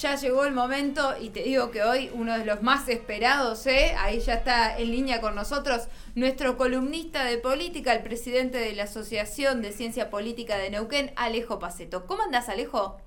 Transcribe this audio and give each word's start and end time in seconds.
ya 0.00 0.14
llegó 0.14 0.44
el 0.44 0.52
momento 0.52 1.14
y 1.20 1.30
te 1.30 1.42
digo 1.42 1.70
que 1.70 1.82
hoy 1.82 2.10
uno 2.14 2.38
de 2.38 2.44
los 2.44 2.62
más 2.62 2.88
esperados, 2.88 3.66
¿eh? 3.66 3.94
ahí 3.98 4.20
ya 4.20 4.34
está 4.34 4.76
en 4.78 4.90
línea 4.92 5.20
con 5.20 5.34
nosotros 5.34 5.88
nuestro 6.14 6.56
columnista 6.56 7.24
de 7.24 7.38
política, 7.38 7.92
el 7.92 8.02
presidente 8.02 8.58
de 8.58 8.72
la 8.74 8.84
Asociación 8.84 9.60
de 9.60 9.72
Ciencia 9.72 10.08
Política 10.10 10.56
de 10.56 10.70
Neuquén, 10.70 11.10
Alejo 11.16 11.58
Paceto. 11.58 12.06
¿Cómo 12.06 12.22
andás, 12.22 12.48
Alejo? 12.48 12.98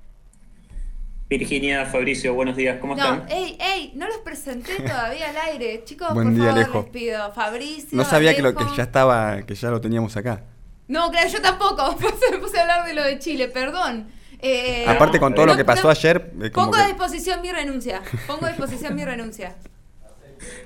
Virginia, 1.29 1.85
Fabricio, 1.85 2.33
buenos 2.33 2.57
días, 2.57 2.77
¿cómo 2.81 2.95
están? 2.95 3.19
No, 3.19 3.25
ey, 3.29 3.57
ey, 3.61 3.93
no 3.95 4.05
los 4.07 4.17
presenté 4.17 4.75
todavía 4.81 5.29
al 5.29 5.37
aire. 5.37 5.83
Chicos, 5.85 6.13
Buen 6.13 6.27
por 6.27 6.35
día, 6.35 6.45
favor, 6.47 6.59
Alejo. 6.63 6.81
les 6.81 6.89
pido. 6.91 7.31
Fabricio, 7.31 7.97
No 7.97 8.03
sabía 8.03 8.35
que 8.35 8.41
lo 8.41 8.53
que 8.53 8.65
ya 8.75 8.83
estaba, 8.83 9.41
que 9.43 9.55
ya 9.55 9.69
lo 9.69 9.79
teníamos 9.79 10.17
acá. 10.17 10.43
No, 10.89 11.09
claro, 11.09 11.29
yo 11.29 11.41
tampoco. 11.41 11.95
Me 12.31 12.37
puse 12.37 12.59
a 12.59 12.63
hablar 12.63 12.85
de 12.85 12.93
lo 12.93 13.03
de 13.03 13.17
Chile, 13.19 13.47
perdón. 13.47 14.11
Eh, 14.41 14.85
Aparte 14.87 15.19
con 15.19 15.33
todo 15.35 15.45
no, 15.45 15.51
lo 15.53 15.57
que 15.57 15.65
pasó 15.65 15.83
no, 15.83 15.89
ayer, 15.91 16.31
eh, 16.43 16.49
Pongo 16.49 16.75
a 16.75 16.87
disposición 16.87 17.41
mi 17.41 17.51
renuncia. 17.51 18.01
Pongo 18.27 18.45
a 18.45 18.49
disposición 18.49 18.95
mi 18.95 19.05
renuncia. 19.05 19.55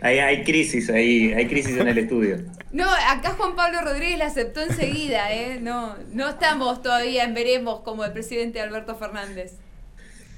Hay, 0.01 0.19
hay 0.19 0.43
crisis 0.45 0.89
ahí, 0.89 1.33
hay 1.33 1.47
crisis 1.47 1.77
en 1.77 1.87
el 1.89 1.97
estudio. 1.97 2.37
No, 2.71 2.89
acá 2.89 3.31
Juan 3.37 3.55
Pablo 3.55 3.81
Rodríguez 3.81 4.17
la 4.17 4.27
aceptó 4.27 4.61
enseguida, 4.61 5.33
¿eh? 5.33 5.59
No, 5.61 5.95
no 6.13 6.29
estamos 6.29 6.81
todavía 6.81 7.25
en 7.25 7.33
veremos 7.33 7.81
como 7.81 8.05
el 8.05 8.13
presidente 8.13 8.61
Alberto 8.61 8.95
Fernández. 8.95 9.53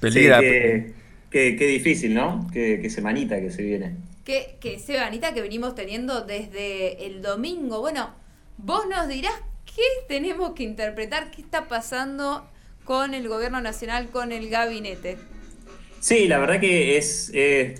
peligra. 0.00 0.38
Sí, 0.40 0.44
qué, 0.44 0.92
qué- 1.30 1.56
qué 1.56 1.66
difícil, 1.66 2.14
¿no? 2.14 2.48
Qué, 2.52 2.80
qué 2.82 2.90
semanita 2.90 3.40
que 3.40 3.50
se 3.50 3.62
viene. 3.62 3.94
Que, 4.24 4.56
que 4.60 4.78
Sebanita 4.80 5.32
que 5.32 5.40
venimos 5.42 5.74
teniendo 5.76 6.22
desde 6.22 7.06
el 7.06 7.22
domingo. 7.22 7.80
Bueno, 7.80 8.10
vos 8.56 8.86
nos 8.88 9.06
dirás 9.08 9.32
qué 9.64 9.82
tenemos 10.08 10.52
que 10.52 10.64
interpretar, 10.64 11.30
qué 11.30 11.40
está 11.42 11.68
pasando 11.68 12.44
con 12.88 13.12
el 13.12 13.28
gobierno 13.28 13.60
nacional, 13.60 14.08
con 14.08 14.32
el 14.32 14.48
gabinete. 14.48 15.18
Sí, 16.00 16.26
la 16.26 16.38
verdad 16.38 16.58
que 16.58 16.96
es, 16.96 17.30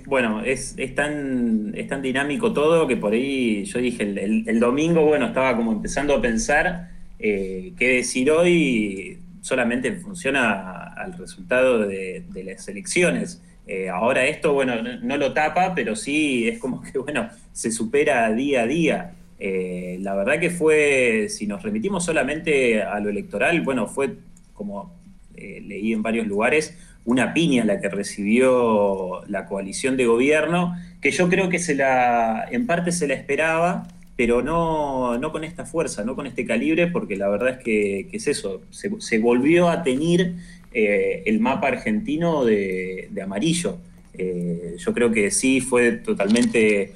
bueno, 0.05 0.43
es, 0.45 0.75
es, 0.77 0.95
tan, 0.95 1.73
es 1.75 1.89
tan 1.89 2.03
dinámico 2.03 2.53
todo 2.53 2.87
que 2.87 2.99
por 2.99 3.15
ahí 3.15 3.65
yo 3.65 3.79
dije 3.79 4.03
el, 4.03 4.61
domingo, 4.61 5.07
bueno, 5.07 5.29
estaba 5.29 5.57
como 5.57 5.73
empezando 5.73 6.15
a 6.15 6.21
pensar 6.21 6.91
eh, 7.19 7.73
qué 7.79 7.89
decir 7.89 8.31
hoy 8.31 9.19
solamente 9.41 9.89
en 9.89 10.03
función 10.03 10.37
a- 10.37 10.93
al 10.93 11.17
resultado 11.17 11.79
de, 11.79 12.27
las 12.45 12.69
elecciones. 12.69 13.41
Eh, 13.67 13.89
ahora 13.89 14.27
esto, 14.27 14.53
bueno, 14.53 14.83
no, 14.83 14.99
no 15.01 15.17
lo 15.17 15.33
tapa, 15.33 15.75
pero 15.75 15.97
sí 15.97 16.47
es 16.47 16.59
como 16.59 16.83
que, 16.83 16.99
bueno, 16.99 17.31
se 17.55 17.71
supera 17.71 18.31
día 18.35 18.65
a 18.65 18.67
día. 18.67 19.13
Eh, 19.39 19.97
la 20.03 20.15
verdad 20.15 20.39
que 20.39 20.51
fue, 20.51 21.29
si 21.31 21.47
nos 21.47 21.63
remitimos 21.63 22.05
solamente 22.05 22.83
a 22.83 23.01
lo 23.01 23.09
electoral, 23.09 23.63
bueno, 23.63 23.87
fue 23.87 24.19
como 24.53 24.98
eh, 25.41 25.63
leí 25.67 25.93
en 25.93 26.03
varios 26.03 26.27
lugares, 26.27 26.75
una 27.05 27.33
piña 27.33 27.65
la 27.65 27.81
que 27.81 27.89
recibió 27.89 29.23
la 29.29 29.47
coalición 29.47 29.97
de 29.97 30.07
gobierno, 30.07 30.77
que 31.01 31.11
yo 31.11 31.29
creo 31.29 31.49
que 31.49 31.59
se 31.59 31.75
la, 31.75 32.47
en 32.51 32.67
parte 32.67 32.93
se 32.93 33.07
la 33.07 33.15
esperaba, 33.15 33.89
pero 34.17 34.43
no, 34.43 35.17
no 35.19 35.31
con 35.33 35.45
esta 35.45 35.65
fuerza, 35.65 36.05
no 36.05 36.17
con 36.17 36.27
este 36.27 36.45
calibre, 36.45 36.89
porque 36.89 37.17
la 37.17 37.29
verdad 37.29 37.51
es 37.51 37.59
que, 37.65 38.09
es 38.13 38.27
eso, 38.27 38.63
se, 38.71 39.19
volvió 39.21 39.69
a 39.69 39.85
tener 39.85 40.35
eh, 40.75 41.23
el 41.25 41.39
mapa 41.41 41.69
argentino 41.69 42.45
de, 42.45 43.09
amarillo. 43.23 43.79
Eh, 44.15 44.75
yo 44.79 44.93
creo 44.93 45.13
que 45.13 45.31
sí 45.31 45.61
fue 45.61 45.93
totalmente 45.93 46.93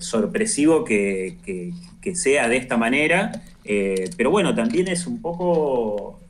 sorpresivo 0.00 0.84
que, 0.84 1.36
que- 1.44 2.14
sea 2.14 2.48
de 2.48 2.56
esta 2.56 2.76
manera, 2.76 3.42
pero 4.16 4.30
bueno, 4.30 4.54
también 4.54 4.88
es 4.88 5.06
un 5.06 5.20
poco 5.20 6.20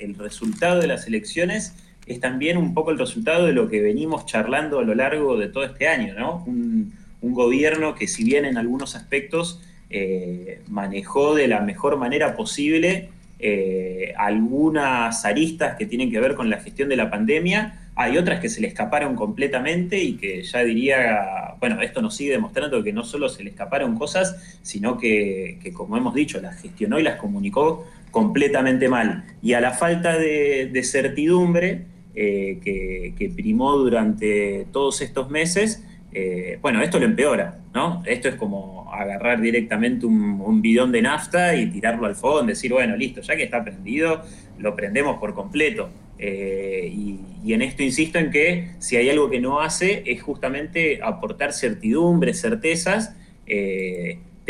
el 0.00 0.14
resultado 0.14 0.80
de 0.80 0.86
las 0.86 1.06
elecciones, 1.06 1.74
es 2.06 2.20
también 2.20 2.56
un 2.56 2.74
poco 2.74 2.90
el 2.90 2.98
resultado 2.98 3.46
de 3.46 3.52
lo 3.52 3.68
que 3.68 3.80
venimos 3.80 4.26
charlando 4.26 4.80
a 4.80 4.82
lo 4.82 4.94
largo 4.94 5.36
de 5.36 5.48
todo 5.48 5.64
este 5.64 5.86
año, 5.88 6.14
¿no? 6.14 6.44
Un, 6.46 6.98
gobierno 7.22 7.94
que 7.94 8.08
si 8.08 8.24
bien 8.24 8.46
en 8.46 8.56
algunos 8.56 8.96
aspectos 8.96 9.60
eh, 9.90 10.62
manejó 10.68 11.34
de 11.34 11.48
la 11.48 11.60
mejor 11.60 11.98
manera 11.98 12.34
posible 12.34 13.10
eh, 13.38 14.14
algunas 14.16 15.24
aristas 15.26 15.76
que 15.76 15.84
tienen 15.84 16.10
que 16.10 16.18
ver 16.18 16.34
con 16.34 16.48
la 16.48 16.60
gestión 16.60 16.88
de 16.88 16.96
la 16.96 17.10
pandemia, 17.10 17.90
hay 17.94 18.16
otras 18.16 18.40
que 18.40 18.48
se 18.48 18.60
le 18.60 18.68
escaparon 18.68 19.14
completamente 19.14 20.02
y 20.02 20.14
que 20.14 20.42
ya 20.42 20.64
diría, 20.64 21.54
bueno, 21.58 21.82
esto 21.82 22.00
nos 22.00 22.16
sigue 22.16 22.32
demostrando 22.32 22.82
que 22.82 22.92
no 22.92 23.04
solo 23.04 23.28
se 23.28 23.44
le 23.44 23.50
escaparon 23.50 23.98
cosas, 23.98 24.58
sino 24.62 24.96
que, 24.96 25.58
como 25.74 25.96
hemos 25.96 26.14
dicho, 26.14 26.40
las 26.40 26.60
gestionó 26.60 26.98
y 26.98 27.02
las 27.02 27.16
comunicó 27.16 27.86
completamente 28.10 28.88
mal. 28.88 29.24
Y 29.42 29.54
a 29.54 29.60
la 29.60 29.72
falta 29.72 30.18
de, 30.18 30.80
certidumbre 30.84 31.84
eh, 32.14 32.58
que, 32.62 33.32
primó 33.34 33.76
durante 33.76 34.66
todos 34.72 35.00
estos 35.00 35.30
meses, 35.30 35.84
eh, 36.12 36.58
bueno, 36.60 36.82
esto 36.82 36.98
lo 36.98 37.04
empeora, 37.04 37.60
¿no? 37.72 38.02
Esto 38.04 38.28
es 38.28 38.34
como 38.34 38.92
agarrar 38.92 39.40
directamente 39.40 40.06
un, 40.06 40.60
bidón 40.60 40.92
de 40.92 41.02
nafta 41.02 41.54
y 41.54 41.70
tirarlo 41.70 42.06
al 42.06 42.16
fondo, 42.16 42.48
decir, 42.48 42.72
bueno, 42.72 42.96
listo, 42.96 43.20
ya 43.20 43.36
que 43.36 43.44
está 43.44 43.64
prendido, 43.64 44.22
lo 44.58 44.74
prendemos 44.74 45.18
por 45.18 45.34
completo. 45.34 45.90
Eh, 46.18 46.92
y, 46.92 47.20
y, 47.42 47.54
en 47.54 47.62
esto 47.62 47.82
insisto 47.82 48.18
en 48.18 48.30
que 48.30 48.72
si 48.78 48.96
hay 48.96 49.08
algo 49.08 49.30
que 49.30 49.40
no 49.40 49.60
hace 49.60 50.02
es 50.04 50.22
justamente 50.22 51.00
aportar 51.02 51.54
certidumbre, 51.54 52.34
certezas, 52.34 53.16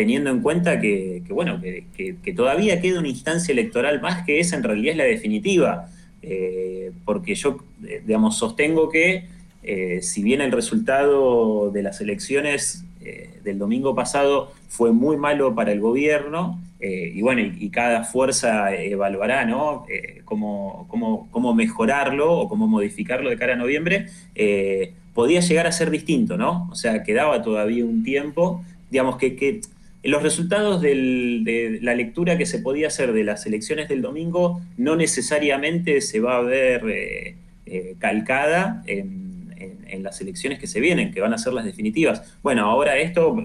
teniendo 0.00 0.30
en 0.30 0.40
cuenta 0.40 0.80
que, 0.80 1.22
bueno, 1.28 1.60
que, 1.60 2.32
todavía 2.34 2.80
queda 2.80 3.00
una 3.00 3.08
instancia 3.08 3.52
electoral 3.52 4.00
más 4.00 4.24
que 4.24 4.40
esa 4.40 4.56
en 4.56 4.62
realidad 4.62 4.92
es 4.92 4.96
la 4.96 5.04
definitiva. 5.04 5.88
Eh, 6.22 6.90
porque 7.04 7.34
yo, 7.34 7.58
digamos, 8.06 8.38
sostengo 8.38 8.88
que 8.88 9.26
eh, 9.62 10.00
si 10.00 10.22
bien 10.22 10.40
el 10.40 10.52
resultado 10.52 11.70
de 11.70 11.82
las 11.82 12.00
elecciones 12.00 12.82
eh, 13.02 13.40
del 13.44 13.58
domingo 13.58 13.94
pasado 13.94 14.54
fue 14.68 14.90
muy 14.92 15.18
malo 15.18 15.54
para 15.54 15.70
el 15.70 15.80
gobierno, 15.80 16.58
eh, 16.80 17.12
y 17.14 17.20
bueno, 17.20 17.42
y, 17.42 17.52
y, 17.60 17.68
cada 17.68 18.04
fuerza 18.04 18.74
evaluará 18.74 19.44
¿no? 19.44 19.84
Eh, 19.90 20.22
cómo, 20.24 20.86
cómo, 20.88 21.28
cómo, 21.30 21.54
mejorarlo 21.54 22.32
o 22.32 22.48
cómo 22.48 22.66
modificarlo 22.66 23.28
de 23.28 23.36
cara 23.36 23.52
a 23.52 23.56
noviembre, 23.56 24.06
eh, 24.34 24.94
podía 25.12 25.40
llegar 25.40 25.66
a 25.66 25.72
ser 25.72 25.90
distinto, 25.90 26.38
¿no? 26.38 26.68
O 26.70 26.74
sea, 26.74 27.02
quedaba 27.02 27.42
todavía 27.42 27.84
un 27.84 28.02
tiempo, 28.02 28.64
digamos 28.90 29.18
que 29.18 29.60
los 30.02 30.22
resultados 30.22 30.80
de 30.80 31.78
la 31.82 31.94
lectura 31.94 32.38
que 32.38 32.46
se 32.46 32.58
podía 32.58 32.88
hacer 32.88 33.12
de 33.12 33.24
las 33.24 33.46
elecciones 33.46 33.88
del 33.88 34.02
domingo 34.02 34.62
no 34.76 34.96
necesariamente 34.96 36.00
se 36.00 36.20
va 36.20 36.38
a 36.38 36.40
ver 36.42 37.36
eh, 37.66 37.96
calcada 37.98 38.82
en, 38.86 39.54
en, 39.56 39.86
en 39.86 40.02
las 40.02 40.20
elecciones 40.20 40.58
que 40.58 40.66
se 40.66 40.80
vienen, 40.80 41.12
que 41.12 41.20
van 41.20 41.34
a 41.34 41.38
ser 41.38 41.52
las 41.52 41.64
definitivas. 41.64 42.38
Bueno, 42.42 42.64
ahora 42.64 42.96
esto, 42.98 43.36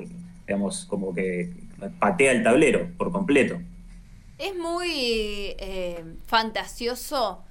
digamos, 0.48 0.86
como 0.86 1.14
que 1.14 1.52
patea 2.00 2.32
el 2.32 2.44
tablero 2.44 2.90
por 2.98 3.12
completo. 3.12 3.60
Es 4.38 4.56
muy 4.56 5.56
eh, 5.60 6.04
fantasioso 6.26 7.45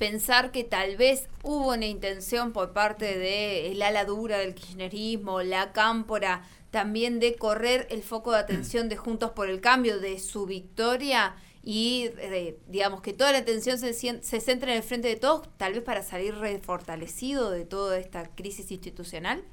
pensar 0.00 0.50
que 0.50 0.64
tal 0.64 0.96
vez 0.96 1.28
hubo 1.42 1.74
una 1.74 1.84
intención 1.84 2.54
por 2.54 2.72
parte 2.72 3.18
del 3.18 3.82
ala 3.82 4.06
dura 4.06 4.38
del 4.38 4.54
kirchnerismo, 4.54 5.42
la 5.42 5.72
cámpora, 5.72 6.42
también 6.70 7.20
de 7.20 7.34
correr 7.34 7.86
el 7.90 8.02
foco 8.02 8.32
de 8.32 8.38
atención 8.40 8.88
de 8.88 8.96
Juntos 8.96 9.32
por 9.32 9.50
el 9.50 9.60
Cambio, 9.60 10.00
de 10.00 10.18
su 10.18 10.46
victoria 10.46 11.36
y 11.62 12.08
eh, 12.16 12.56
digamos 12.66 13.02
que 13.02 13.12
toda 13.12 13.32
la 13.32 13.38
atención 13.38 13.78
se, 13.78 13.92
se 13.92 14.40
centra 14.40 14.70
en 14.70 14.78
el 14.78 14.82
frente 14.82 15.08
de 15.08 15.16
todos, 15.16 15.46
tal 15.58 15.74
vez 15.74 15.82
para 15.82 16.02
salir 16.02 16.34
refortalecido 16.34 17.50
de 17.50 17.66
toda 17.66 17.98
esta 17.98 18.34
crisis 18.34 18.70
institucional. 18.70 19.44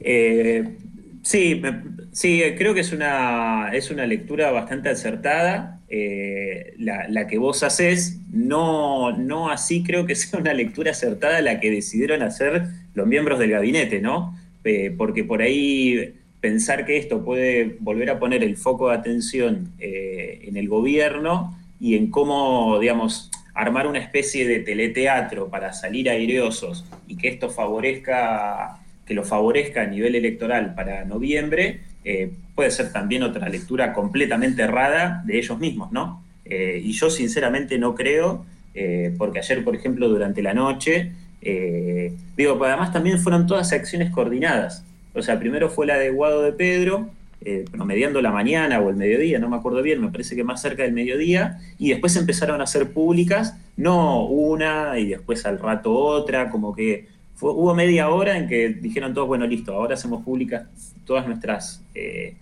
Eh, 0.00 0.76
Sí, 1.26 1.60
sí, 2.12 2.40
creo 2.56 2.72
que 2.72 2.82
es 2.82 2.92
una, 2.92 3.70
es 3.72 3.90
una 3.90 4.06
lectura 4.06 4.52
bastante 4.52 4.90
acertada 4.90 5.80
eh, 5.88 6.74
la, 6.78 7.08
la, 7.08 7.26
que 7.26 7.36
vos 7.36 7.64
haces. 7.64 8.20
No, 8.30 9.10
no 9.10 9.50
así 9.50 9.82
creo 9.82 10.06
que 10.06 10.14
sea 10.14 10.38
una 10.38 10.54
lectura 10.54 10.92
acertada 10.92 11.40
la 11.40 11.58
que 11.58 11.72
decidieron 11.72 12.22
hacer 12.22 12.68
los 12.94 13.08
miembros 13.08 13.40
del 13.40 13.50
gabinete, 13.50 14.00
¿no? 14.00 14.38
Eh, 14.62 14.94
porque 14.96 15.24
por 15.24 15.42
ahí 15.42 16.14
pensar 16.40 16.86
que 16.86 16.96
esto 16.96 17.24
puede 17.24 17.76
volver 17.80 18.10
a 18.10 18.20
poner 18.20 18.44
el 18.44 18.56
foco 18.56 18.90
de 18.90 18.94
atención 18.94 19.72
eh, 19.80 20.42
en 20.44 20.56
el 20.56 20.68
gobierno 20.68 21.58
y 21.80 21.96
en 21.96 22.08
cómo, 22.08 22.78
digamos, 22.78 23.32
armar 23.52 23.88
una 23.88 23.98
especie 23.98 24.46
de 24.46 24.60
teleteatro 24.60 25.48
para 25.48 25.72
salir 25.72 26.08
aireosos 26.08 26.84
y 27.08 27.16
que 27.16 27.26
esto 27.26 27.50
favorezca 27.50 28.78
que 29.06 29.14
lo 29.14 29.24
favorezca 29.24 29.82
a 29.82 29.86
nivel 29.86 30.16
electoral 30.16 30.74
para 30.74 31.04
noviembre, 31.04 31.80
eh, 32.04 32.30
puede 32.54 32.70
ser 32.70 32.92
también 32.92 33.22
otra 33.22 33.48
lectura 33.48 33.92
completamente 33.92 34.62
errada 34.62 35.22
de 35.24 35.38
ellos 35.38 35.58
mismos, 35.58 35.92
¿no? 35.92 36.22
Eh, 36.44 36.80
y 36.84 36.92
yo 36.92 37.08
sinceramente 37.10 37.78
no 37.78 37.94
creo, 37.94 38.44
eh, 38.74 39.14
porque 39.16 39.38
ayer, 39.38 39.64
por 39.64 39.74
ejemplo, 39.74 40.08
durante 40.08 40.42
la 40.42 40.54
noche, 40.54 41.12
digo, 42.36 42.64
además 42.64 42.92
también 42.92 43.20
fueron 43.20 43.46
todas 43.46 43.72
acciones 43.72 44.10
coordinadas. 44.10 44.84
O 45.14 45.22
sea, 45.22 45.38
primero 45.38 45.70
fue 45.70 45.86
la 45.86 45.96
de 45.96 46.10
Guado 46.10 46.42
de 46.42 46.52
Pedro, 46.52 47.10
promediando 47.70 48.20
la 48.20 48.32
mañana 48.32 48.80
o 48.80 48.90
el 48.90 48.96
mediodía, 48.96 49.38
no 49.38 49.48
me 49.48 49.56
acuerdo 49.56 49.80
bien, 49.80 50.00
me 50.00 50.10
parece 50.10 50.34
que 50.34 50.42
más 50.42 50.60
cerca 50.60 50.82
del 50.82 50.92
mediodía, 50.92 51.60
y 51.78 51.90
después 51.90 52.16
empezaron 52.16 52.60
a 52.60 52.66
ser 52.66 52.90
públicas, 52.90 53.56
no 53.76 54.26
una 54.26 54.98
y 54.98 55.06
después 55.06 55.46
al 55.46 55.60
rato 55.60 55.94
otra, 55.94 56.50
como 56.50 56.74
que 56.74 57.06
hubo 57.40 57.74
media 57.74 58.08
hora 58.08 58.36
en 58.36 58.48
que 58.48 58.70
dijeron 58.70 59.14
todos, 59.14 59.28
bueno, 59.28 59.46
listo, 59.46 59.74
ahora 59.74 59.94
hacemos 59.94 60.24
públicas 60.24 60.66
todas 61.04 61.26
nuestras, 61.26 61.82
eh, 61.94 62.34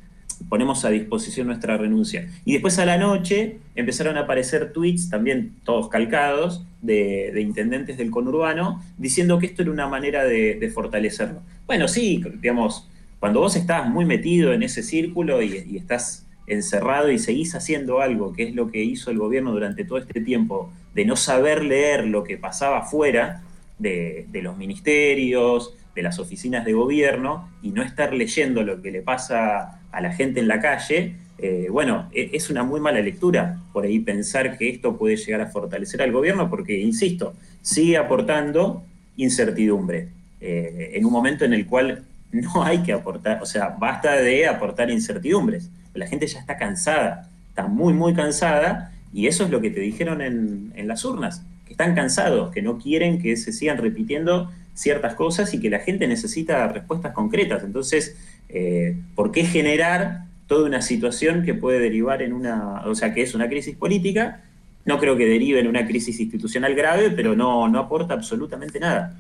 ponemos 0.49 0.85
a 0.85 0.91
disposición 0.91 1.46
nuestra 1.46 1.76
renuncia. 1.76 2.29
Y 2.44 2.52
después 2.52 2.79
a 2.79 2.87
la 2.87 2.99
noche 2.99 3.58
empezaron 3.75 4.17
a 4.17 4.20
aparecer 4.20 4.73
tweets, 4.73 5.11
también 5.11 5.52
todos 5.64 5.88
calcados, 5.88 6.64
de, 6.81 7.32
intendentes 7.41 7.96
del 7.96 8.11
conurbano, 8.11 8.82
diciendo 8.99 9.38
que 9.38 9.46
esto 9.46 9.62
era 9.62 9.70
una 9.70 9.88
manera 9.88 10.25
de, 10.25 10.70
fortalecerlo. 10.73 11.43
Bueno, 11.67 11.88
sí, 11.88 12.23
digamos, 12.40 12.88
cuando 13.20 13.40
vos 13.40 13.56
estás 13.56 13.88
muy 13.88 14.05
metido 14.05 14.52
en 14.52 14.62
ese 14.62 14.82
círculo 14.82 15.43
y 15.43 15.76
estás 15.76 16.26
encerrado 16.47 17.11
y 17.11 17.19
seguís 17.19 17.55
haciendo 17.55 18.00
algo, 18.00 18.32
que 18.32 18.44
es 18.44 18.55
lo 18.55 18.70
que 18.70 18.82
hizo 18.82 19.11
el 19.11 19.19
gobierno 19.19 19.52
durante 19.52 19.85
todo 19.85 19.99
este 19.99 20.20
tiempo, 20.20 20.70
de 20.94 21.05
no 21.05 21.17
saber 21.17 21.64
leer 21.64 22.06
lo 22.06 22.25
que 22.25 22.37
pasaba 22.37 22.79
afuera, 22.81 23.43
de, 23.79 24.26
los 24.43 24.56
ministerios, 24.56 25.75
de 25.94 26.03
las 26.03 26.19
oficinas 26.19 26.65
de 26.65 26.73
gobierno 26.73 27.50
y 27.62 27.71
no 27.71 27.82
estar 27.82 28.12
leyendo 28.12 28.62
lo 28.62 28.82
que 28.82 28.91
le 28.91 29.03
pasa 29.03 29.81
a 29.91 30.00
la 30.00 30.12
gente 30.12 30.41
en 30.41 30.49
la 30.49 30.61
calle, 30.61 31.17
eh, 31.38 31.69
bueno, 31.71 32.09
e, 32.12 32.31
es 32.32 32.50
una 32.50 32.62
muy 32.62 32.81
mala 32.81 33.00
lectura 33.00 33.59
por 33.73 33.85
ahí 33.85 33.99
pensar 34.00 34.56
que 34.56 34.69
esto 34.69 34.97
puede 34.97 35.17
llegar 35.17 35.41
a 35.41 35.47
fortalecer 35.47 36.03
al 36.03 36.12
gobierno 36.12 36.49
porque, 36.49 36.81
insisto, 36.81 37.35
sigue 37.62 37.97
aportando 37.97 38.85
incertidumbre 39.17 40.09
eh, 40.41 40.93
en 40.94 41.05
un 41.05 41.12
momento 41.12 41.44
en 41.44 41.53
el 41.53 41.67
cual 41.67 42.05
no 42.32 42.65
hay 42.65 42.79
que 42.79 42.93
aportar, 42.93 43.43
o 43.43 43.47
sea, 43.47 43.76
basta 43.79 44.17
de 44.17 44.47
aportar 44.47 44.91
incertidumbres. 44.91 45.71
La 45.94 46.09
gente 46.09 46.26
ya 46.26 46.41
está 46.41 46.56
cansada, 46.56 47.31
está 47.49 47.69
muy, 47.69 47.93
muy 47.93 48.15
cansada 48.15 48.93
y 49.12 49.29
eso 49.29 49.44
es 49.44 49.50
lo 49.50 49.61
que 49.61 49.71
te 49.71 49.81
dijeron 49.81 50.21
en, 50.21 50.73
en 50.75 50.88
las 50.88 51.05
urnas 51.05 51.44
están 51.69 51.94
cansados, 51.94 52.52
que 52.52 52.62
no 52.62 52.78
quieren 52.78 53.20
que 53.20 53.37
se 53.37 53.52
sigan 53.52 53.78
repitiendo 53.78 54.50
ciertas 54.75 55.14
cosas 55.14 55.55
y 55.55 55.61
que 55.61 55.70
la 55.70 55.78
gente 55.81 56.06
necesita 56.06 56.66
respuestas 56.69 57.12
concretas. 57.12 57.64
Entonces, 57.64 58.16
eh, 58.49 58.96
¿por 59.14 59.32
qué 59.32 59.44
generar 59.44 60.25
toda 60.46 60.66
una 60.66 60.82
situación 60.82 61.44
que 61.44 61.55
puede 61.55 61.78
derivar 61.78 62.22
en 62.22 62.32
una, 62.32 62.82
o 62.87 62.94
sea, 62.94 63.14
que 63.14 63.22
es 63.22 63.34
una 63.34 63.49
crisis 63.49 63.76
política? 63.76 64.43
No 64.84 64.99
creo 64.99 65.16
que 65.16 65.26
derive 65.26 65.61
en 65.61 65.69
una 65.69 65.87
crisis 65.87 66.20
institucional 66.20 66.75
grave, 66.75 67.11
pero 67.11 67.34
no, 67.34 67.69
no 67.69 67.78
aporta 67.78 68.14
absolutamente 68.14 68.78
nada. 68.81 69.16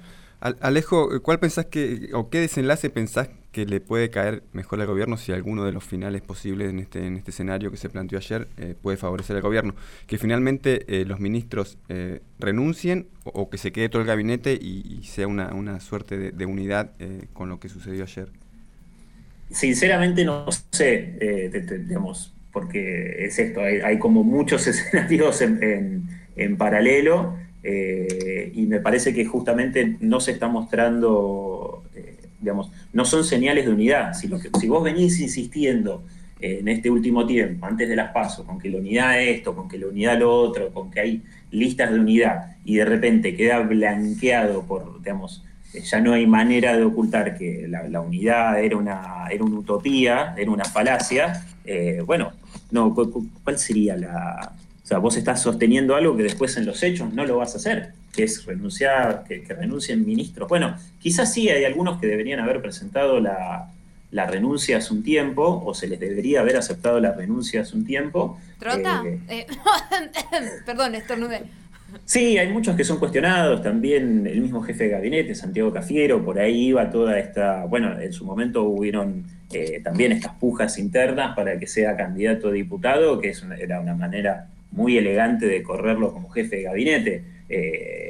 Alejo, 0.60 1.22
¿cuál 1.22 1.40
pensás 1.40 1.66
que, 1.66 2.10
o 2.12 2.28
qué 2.28 2.40
desenlace 2.40 2.90
pensás 2.90 3.28
que 3.54 3.66
le 3.66 3.80
puede 3.80 4.10
caer 4.10 4.42
mejor 4.52 4.80
al 4.80 4.88
gobierno 4.88 5.16
si 5.16 5.30
alguno 5.30 5.64
de 5.64 5.70
los 5.70 5.84
finales 5.84 6.22
posibles 6.22 6.70
en 6.70 6.80
este, 6.80 7.06
en 7.06 7.16
este 7.16 7.30
escenario 7.30 7.70
que 7.70 7.76
se 7.76 7.88
planteó 7.88 8.18
ayer 8.18 8.48
eh, 8.58 8.74
puede 8.82 8.96
favorecer 8.96 9.36
al 9.36 9.42
gobierno? 9.42 9.76
Que 10.08 10.18
finalmente 10.18 10.84
eh, 10.88 11.04
los 11.04 11.20
ministros 11.20 11.78
eh, 11.88 12.20
renuncien 12.40 13.06
o, 13.22 13.48
que 13.48 13.56
se 13.56 13.70
quede 13.70 13.88
todo 13.88 14.02
el 14.02 14.08
gabinete 14.08 14.54
y, 14.60 15.02
sea 15.04 15.28
una, 15.28 15.78
suerte 15.78 16.32
de, 16.32 16.46
unidad 16.46 16.90
con 17.32 17.48
lo 17.48 17.60
que 17.60 17.68
sucedió 17.68 18.02
ayer. 18.02 18.28
Sinceramente 19.50 20.24
no 20.24 20.46
sé, 20.72 21.52
digamos, 21.86 22.34
porque 22.52 23.24
es 23.24 23.38
esto, 23.38 23.60
hay, 23.60 23.98
como 24.00 24.24
muchos 24.24 24.66
escenarios 24.66 25.40
en, 25.42 26.08
en 26.34 26.56
paralelo. 26.56 27.36
Y 27.62 28.66
me 28.66 28.80
parece 28.80 29.14
que 29.14 29.24
justamente 29.24 29.96
no 30.00 30.20
se 30.20 30.32
está 30.32 30.48
mostrando, 30.48 31.53
digamos, 32.44 32.70
no 32.92 33.04
son 33.04 33.24
señales 33.24 33.66
de 33.66 33.72
unidad. 33.72 34.14
Si, 34.14 34.28
que, 34.28 34.50
si 34.60 34.68
vos 34.68 34.84
venís 34.84 35.18
insistiendo 35.20 36.04
eh, 36.40 36.58
en 36.60 36.68
este 36.68 36.90
último 36.90 37.26
tiempo, 37.26 37.66
antes 37.66 37.88
de 37.88 37.96
las 37.96 38.12
pasos, 38.12 38.46
con 38.46 38.58
que 38.58 38.68
la 38.68 38.78
unidad 38.78 39.20
es 39.20 39.38
esto, 39.38 39.54
con 39.54 39.68
que 39.68 39.78
la 39.78 39.86
unidad 39.86 40.18
lo 40.18 40.32
otro, 40.32 40.70
con 40.72 40.90
que 40.90 41.00
hay 41.00 41.22
listas 41.50 41.90
de 41.90 41.98
unidad, 42.00 42.56
y 42.64 42.76
de 42.76 42.84
repente 42.84 43.36
queda 43.36 43.60
blanqueado 43.60 44.62
por, 44.62 44.98
digamos, 44.98 45.42
ya 45.72 46.00
no 46.00 46.12
hay 46.12 46.26
manera 46.26 46.76
de 46.76 46.84
ocultar 46.84 47.36
que 47.36 47.66
la, 47.68 48.00
unidad 48.00 48.62
era 48.62 48.76
una, 48.76 49.26
era 49.28 49.42
una 49.42 49.58
utopía, 49.58 50.34
era 50.38 50.50
una 50.50 50.64
falacia, 50.64 51.44
bueno, 52.06 52.32
no, 52.70 52.94
¿cuál 52.94 53.58
sería 53.58 53.96
la, 53.96 54.52
o 54.84 54.86
sea, 54.86 54.98
vos 54.98 55.16
estás 55.16 55.40
sosteniendo 55.40 55.96
algo 55.96 56.14
que 56.14 56.24
después 56.24 56.56
en 56.58 56.66
los 56.66 56.82
hechos 56.82 57.12
no 57.14 57.24
lo 57.24 57.38
vas 57.38 57.54
a 57.54 57.56
hacer, 57.56 57.94
que 58.14 58.24
es 58.24 58.44
renunciar, 58.44 59.24
que, 59.26 59.44
renuncien 59.48 60.04
ministros. 60.06 60.48
Bueno, 60.48 60.76
quizás 60.98 61.32
sí 61.32 61.48
hay 61.48 61.64
algunos 61.64 62.00
que 62.00 62.06
deberían 62.06 62.40
haber 62.40 62.60
presentado 62.62 63.20
la, 63.20 63.70
renuncia 64.10 64.78
hace 64.78 64.92
un 64.94 65.02
tiempo, 65.02 65.62
o 65.64 65.74
se 65.74 65.88
les 65.88 65.98
debería 65.98 66.40
haber 66.40 66.56
aceptado 66.56 67.00
la 67.00 67.12
renuncia 67.12 67.62
hace 67.62 67.76
un 67.76 67.84
tiempo. 67.84 68.38
¿Trota? 68.58 69.02
Eh, 69.04 69.18
eh, 69.28 69.46
perdón, 70.66 70.94
estornudé. 70.94 71.42
Sí, 72.04 72.38
hay 72.38 72.52
muchos 72.52 72.76
que 72.76 72.84
son 72.84 72.98
cuestionados, 72.98 73.62
también 73.62 74.26
el 74.26 74.40
mismo 74.40 74.62
jefe 74.62 74.84
de 74.84 74.90
gabinete, 74.90 75.34
Santiago 75.34 75.72
Cafiero, 75.72 76.24
por 76.24 76.38
ahí 76.38 76.68
iba 76.68 76.90
toda 76.90 77.18
esta, 77.18 77.64
bueno, 77.66 78.00
en 78.00 78.12
su 78.12 78.24
momento 78.24 78.64
hubieron 78.64 79.24
eh, 79.52 79.80
también 79.82 80.12
estas 80.12 80.34
pujas 80.34 80.78
internas 80.78 81.36
para 81.36 81.58
que 81.58 81.66
sea 81.66 81.96
candidato 81.96 82.48
a 82.48 82.52
diputado, 82.52 83.20
que 83.20 83.28
es 83.30 83.44
era 83.58 83.80
una 83.80 83.94
manera 83.94 84.48
muy 84.72 84.98
elegante 84.98 85.46
de 85.46 85.62
correrlo 85.62 86.12
como 86.12 86.28
jefe 86.30 86.56
de 86.56 86.62
gabinete. 86.62 87.24
Eh, 87.48 88.03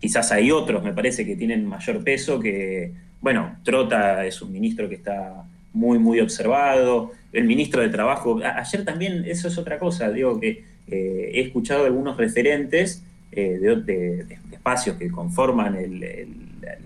quizás 0.00 0.32
hay 0.32 0.50
otros, 0.50 0.82
me 0.82 0.92
parece, 0.92 1.24
que 1.26 1.36
tienen 1.36 1.66
mayor 1.66 2.02
peso, 2.02 2.40
que, 2.40 2.92
bueno, 3.20 3.58
Trota 3.62 4.24
es 4.24 4.40
un 4.42 4.52
ministro 4.52 4.88
que 4.88 4.96
está 4.96 5.44
muy, 5.72 5.98
muy 5.98 6.20
observado, 6.20 7.12
el 7.32 7.44
ministro 7.44 7.82
de 7.82 7.90
Trabajo, 7.90 8.40
ayer 8.42 8.84
también, 8.84 9.24
eso 9.26 9.48
es 9.48 9.56
otra 9.58 9.78
cosa, 9.78 10.10
digo 10.10 10.40
que 10.40 10.64
eh, 10.88 11.30
he 11.34 11.40
escuchado 11.40 11.84
algunos 11.84 12.16
referentes 12.16 13.04
eh, 13.32 13.58
de, 13.60 14.26
espacios 14.52 14.96
que 14.96 15.08
conforman 15.08 15.78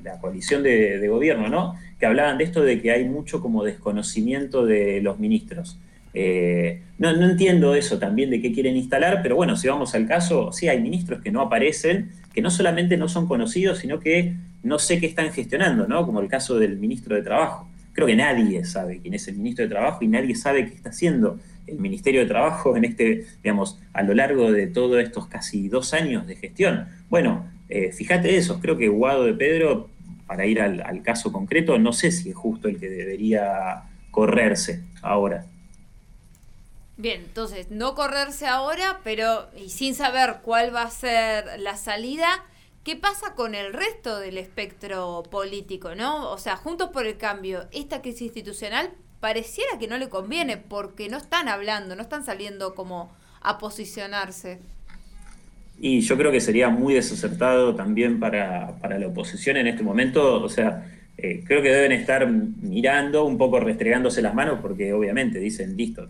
la 0.02 0.20
coalición 0.20 0.62
de, 0.62 1.08
gobierno, 1.08 1.48
¿no? 1.48 1.74
Que 1.98 2.06
hablaban 2.06 2.36
de 2.36 2.44
esto 2.44 2.62
de 2.62 2.80
que 2.82 2.90
hay 2.90 3.04
mucho 3.04 3.40
como 3.40 3.64
desconocimiento 3.64 4.66
de 4.66 5.00
los 5.00 5.18
ministros. 5.18 5.78
Eh, 6.12 6.82
no, 6.98 7.10
entiendo 7.10 7.74
eso 7.74 7.98
también 7.98 8.30
de 8.30 8.40
qué 8.40 8.52
quieren 8.52 8.76
instalar, 8.76 9.20
pero 9.22 9.36
bueno, 9.36 9.56
si 9.56 9.68
vamos 9.68 9.94
al 9.94 10.06
caso, 10.06 10.52
sí 10.52 10.68
hay 10.68 10.80
ministros 10.80 11.22
que 11.22 11.32
no 11.32 11.40
aparecen, 11.40 12.10
que 12.34 12.42
no 12.42 12.50
solamente 12.50 12.96
no 12.96 13.08
son 13.08 13.26
conocidos, 13.26 13.78
sino 13.78 14.00
que 14.00 14.34
no 14.62 14.78
sé 14.78 14.98
qué 14.98 15.06
están 15.06 15.32
gestionando, 15.32 15.86
¿no? 15.86 16.04
Como 16.04 16.20
el 16.20 16.28
caso 16.28 16.58
del 16.58 16.76
ministro 16.76 17.14
de 17.14 17.22
Trabajo. 17.22 17.68
Creo 17.92 18.08
que 18.08 18.16
nadie 18.16 18.64
sabe 18.64 18.98
quién 18.98 19.14
es 19.14 19.28
el 19.28 19.36
ministro 19.36 19.64
de 19.64 19.68
Trabajo 19.70 20.04
y 20.04 20.08
nadie 20.08 20.34
sabe 20.34 20.66
qué 20.66 20.74
está 20.74 20.90
haciendo 20.90 21.38
el 21.68 21.78
Ministerio 21.78 22.20
de 22.20 22.26
Trabajo 22.26 22.76
en 22.76 22.84
este, 22.84 23.24
digamos, 23.42 23.80
a 23.92 24.02
lo 24.02 24.14
largo 24.14 24.50
de 24.50 24.66
todos 24.66 25.00
estos 25.02 25.28
casi 25.28 25.68
dos 25.68 25.94
años 25.94 26.26
de 26.26 26.34
gestión. 26.34 26.86
Bueno, 27.08 27.46
eh, 27.68 27.92
fíjate 27.92 28.36
eso, 28.36 28.60
creo 28.60 28.76
que 28.76 28.88
Guado 28.88 29.24
de 29.24 29.34
Pedro, 29.34 29.88
para 30.26 30.44
ir 30.44 30.60
al 30.60 31.02
caso 31.02 31.32
concreto, 31.32 31.78
no 31.78 31.92
sé 31.92 32.10
si 32.10 32.30
es 32.30 32.34
justo 32.34 32.68
el 32.68 32.80
que 32.80 32.88
debería 32.88 33.84
correrse 34.10 34.82
ahora. 35.02 35.46
Bien, 36.96 37.22
entonces, 37.22 37.70
no 37.70 37.94
correrse 37.94 38.46
ahora, 38.46 39.00
pero 39.02 39.48
y 39.56 39.70
sin 39.70 39.94
saber 39.94 40.36
cuál 40.42 40.74
va 40.74 40.82
a 40.82 40.90
ser 40.90 41.58
la 41.58 41.76
salida, 41.76 42.44
¿qué 42.84 42.94
pasa 42.94 43.34
con 43.34 43.56
el 43.56 43.72
resto 43.72 44.18
del 44.20 44.38
espectro 44.38 45.24
político, 45.28 45.96
no? 45.96 46.30
O 46.30 46.38
sea, 46.38 46.56
Juntos 46.56 46.90
por 46.90 47.06
el 47.06 47.16
Cambio, 47.16 47.66
esta 47.72 48.00
crisis 48.00 48.22
institucional 48.22 48.92
pareciera 49.18 49.78
que 49.80 49.88
no 49.88 49.98
le 49.98 50.08
conviene 50.08 50.56
porque 50.56 51.08
no 51.08 51.16
están 51.16 51.48
hablando, 51.48 51.96
no 51.96 52.02
están 52.02 52.24
saliendo 52.24 52.74
como 52.74 53.12
a 53.40 53.58
posicionarse. 53.58 54.60
Y 55.80 56.00
yo 56.00 56.16
creo 56.16 56.30
que 56.30 56.40
sería 56.40 56.68
muy 56.68 56.94
desacertado 56.94 57.74
también 57.74 58.20
para, 58.20 58.78
para 58.80 58.98
la 59.00 59.08
oposición 59.08 59.56
en 59.56 59.66
este 59.66 59.82
momento, 59.82 60.42
o 60.42 60.48
sea, 60.48 60.86
eh, 61.16 61.42
creo 61.46 61.62
que 61.62 61.70
deben 61.70 61.92
estar 61.92 62.28
mirando, 62.28 63.24
un 63.24 63.38
poco 63.38 63.60
restregándose 63.60 64.20
las 64.20 64.34
manos, 64.34 64.58
porque 64.60 64.92
obviamente 64.92 65.38
dicen, 65.38 65.76
listo, 65.76 66.08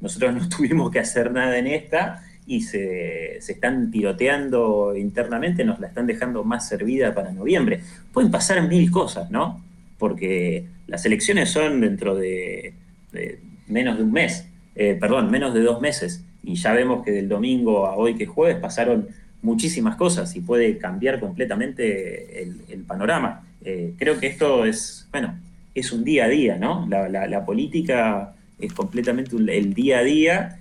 nosotros 0.00 0.34
no 0.40 0.48
tuvimos 0.48 0.90
que 0.90 0.98
hacer 0.98 1.32
nada 1.32 1.58
en 1.58 1.66
esta 1.66 2.22
y 2.46 2.62
se, 2.62 3.36
están 3.36 3.90
tiroteando 3.90 4.96
internamente, 4.96 5.64
nos 5.64 5.80
la 5.80 5.88
están 5.88 6.06
dejando 6.06 6.44
más 6.44 6.68
servida 6.68 7.14
para 7.14 7.32
noviembre. 7.32 7.80
Pueden 8.12 8.30
pasar 8.30 8.66
mil 8.68 8.90
cosas, 8.90 9.30
¿no? 9.30 9.62
Porque 9.98 10.64
las 10.86 11.04
elecciones 11.06 11.50
son 11.50 11.80
dentro 11.80 12.14
de, 12.14 12.74
menos 13.68 13.98
de 13.98 14.02
un 14.02 14.12
mes, 14.12 14.48
eh, 14.74 14.96
perdón, 14.98 15.30
menos 15.30 15.54
de 15.54 15.60
dos 15.60 15.80
meses, 15.80 16.24
y 16.42 16.56
ya 16.56 16.72
vemos 16.72 17.04
que 17.04 17.12
del 17.12 17.28
domingo 17.28 17.86
a 17.86 17.96
hoy 17.96 18.16
que 18.16 18.24
es 18.24 18.30
jueves 18.30 18.56
pasaron 18.56 19.08
muchísimas 19.42 19.96
cosas 19.96 20.34
y 20.36 20.40
puede 20.40 20.78
cambiar 20.78 21.20
completamente 21.20 22.42
el, 22.42 22.84
panorama. 22.86 23.44
Eh, 23.64 23.94
creo 23.98 24.18
que 24.18 24.26
esto 24.26 24.64
es, 24.64 25.08
bueno, 25.10 25.38
es 25.74 25.92
un 25.92 26.04
día 26.04 26.24
a 26.24 26.28
día, 26.28 26.56
¿no? 26.56 26.86
la 26.88 27.44
política 27.44 28.34
es 28.62 28.72
completamente 28.72 29.36
el 29.36 29.74
día 29.74 29.98
a 29.98 30.02
día. 30.02 30.58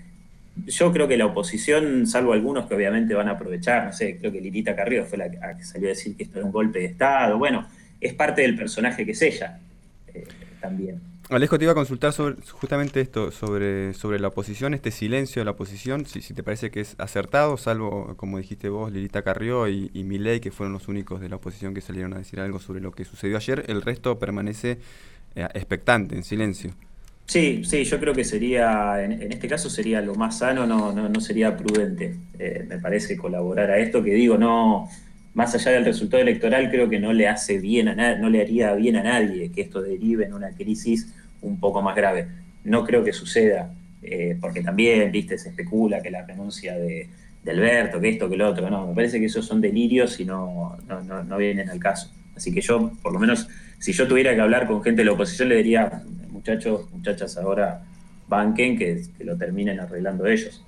Yo 0.68 0.92
creo 0.92 1.08
que 1.08 1.18
la 1.18 1.28
oposición, 1.28 2.06
salvo 2.08 2.34
algunos 2.34 2.66
que 2.68 2.76
obviamente 2.76 3.14
van 3.14 3.30
a 3.30 3.32
aprovechar, 3.32 3.86
no 3.86 3.94
sé, 3.94 4.18
creo 4.18 4.32
que 4.32 4.42
Lirita 4.42 4.76
Carrillo 4.76 5.06
fue 5.06 5.18
la 5.18 5.32
que 5.32 5.64
salió 5.64 5.88
a 5.88 5.90
decir 5.90 6.16
que 6.18 6.24
esto 6.24 6.40
era 6.40 6.46
un 6.46 6.52
golpe 6.52 6.80
de 6.80 6.86
Estado, 6.86 7.38
bueno, 7.38 7.68
es 8.00 8.14
parte 8.14 8.42
del 8.42 8.56
personaje 8.56 9.06
que 9.06 9.12
es 9.12 9.22
ella 9.22 9.60
eh, 10.14 10.26
también. 10.60 11.00
Alejo, 11.32 11.58
te 11.58 11.64
iba 11.64 11.72
a 11.72 11.76
consultar 11.76 12.12
sobre 12.12 12.36
justamente 12.52 13.00
esto, 13.00 13.32
sobre, 13.32 13.94
sobre 13.94 14.20
la 14.20 14.28
oposición, 14.28 14.74
este 14.74 14.92
silencio 14.92 15.40
de 15.40 15.46
la 15.46 15.52
oposición, 15.52 16.06
si, 16.06 16.20
te 16.34 16.44
parece 16.44 16.72
que 16.72 16.82
es 16.82 16.96
acertado, 16.98 17.56
salvo, 17.56 18.16
como 18.18 18.38
dijiste 18.38 18.68
vos, 18.68 18.92
Lilita 18.92 19.22
Carrió 19.22 19.70
y, 19.70 19.90
y 19.94 20.04
Milei, 20.04 20.42
que 20.42 20.52
fueron 20.52 20.74
los 20.74 20.90
únicos 20.90 21.22
de 21.22 21.30
la 21.30 21.38
oposición 21.38 21.74
que 21.74 21.80
salieron 21.80 22.14
a 22.14 22.18
decir 22.18 22.42
algo 22.42 22.60
sobre 22.60 22.82
lo 22.82 22.92
que 22.92 23.06
sucedió 23.06 23.38
ayer, 23.38 23.64
el 23.70 23.82
resto 23.82 24.20
permanece 24.20 24.80
eh, 25.36 25.48
expectante, 25.54 26.18
en 26.18 26.26
silencio. 26.26 26.72
Sí, 27.28 27.64
sí, 27.64 27.86
yo 27.86 27.98
creo 27.98 28.14
que 28.14 28.26
sería, 28.26 29.02
en, 29.02 29.32
este 29.32 29.48
caso 29.48 29.70
sería 29.70 30.02
lo 30.02 30.16
más 30.16 30.40
sano, 30.40 30.68
no, 30.68 30.92
no, 30.92 31.08
no 31.08 31.22
sería 31.22 31.56
prudente, 31.56 32.14
eh, 32.40 32.66
me 32.68 32.78
parece, 32.78 33.16
colaborar 33.16 33.72
a 33.72 33.78
esto, 33.78 34.04
que 34.04 34.14
digo, 34.16 34.38
no, 34.38 34.90
más 35.34 35.56
allá 35.56 35.72
del 35.72 35.86
resultado 35.86 36.22
electoral, 36.22 36.70
creo 36.70 36.90
que 36.90 37.00
no 37.00 37.14
le 37.14 37.30
hace 37.30 37.58
bien 37.60 37.88
a 37.88 38.18
no 38.18 38.30
le 38.30 38.42
haría 38.42 38.74
bien 38.74 38.98
a 38.98 39.04
nadie 39.04 39.50
que 39.50 39.62
esto 39.62 39.82
derive 39.82 40.26
en 40.26 40.34
una 40.34 40.50
crisis 40.52 41.14
un 41.42 41.60
poco 41.60 41.82
más 41.82 41.96
grave. 41.96 42.28
No 42.64 42.86
creo 42.86 43.04
que 43.04 43.14
suceda, 43.14 43.74
eh, 44.04 44.38
porque 44.40 44.62
también, 44.62 45.12
viste, 45.12 45.38
se 45.38 45.50
especula 45.50 46.02
que 46.02 46.12
la 46.12 46.26
renuncia 46.26 46.78
de, 46.78 47.10
Alberto, 47.48 48.00
que 48.00 48.10
esto, 48.10 48.30
que 48.30 48.38
lo 48.38 48.50
otro, 48.50 48.70
no, 48.70 48.88
me 48.88 48.96
parece 48.96 49.20
que 49.20 49.26
esos 49.26 49.46
son 49.46 49.62
delirios 49.62 50.20
y 50.20 50.26
no, 50.26 50.78
no, 50.88 51.24
no, 51.24 51.38
vienen 51.38 51.70
al 51.70 51.80
caso. 51.80 52.12
Así 52.36 52.54
que 52.54 52.62
yo, 52.62 52.92
por 53.02 53.14
lo 53.14 53.20
menos, 53.20 53.48
si 53.80 53.94
yo 53.94 54.08
tuviera 54.08 54.34
que 54.36 54.42
hablar 54.42 54.68
con 54.68 54.84
gente 54.84 55.02
de 55.02 55.06
la 55.06 55.14
oposición, 55.14 55.50
le 55.50 55.58
diría, 55.58 56.04
muchachos, 56.30 56.92
muchachas, 56.92 57.38
ahora 57.38 57.84
banquen, 58.28 58.78
que, 58.78 59.04
lo 59.20 59.38
terminen 59.38 59.80
arreglando 59.80 60.26
ellos. 60.26 60.64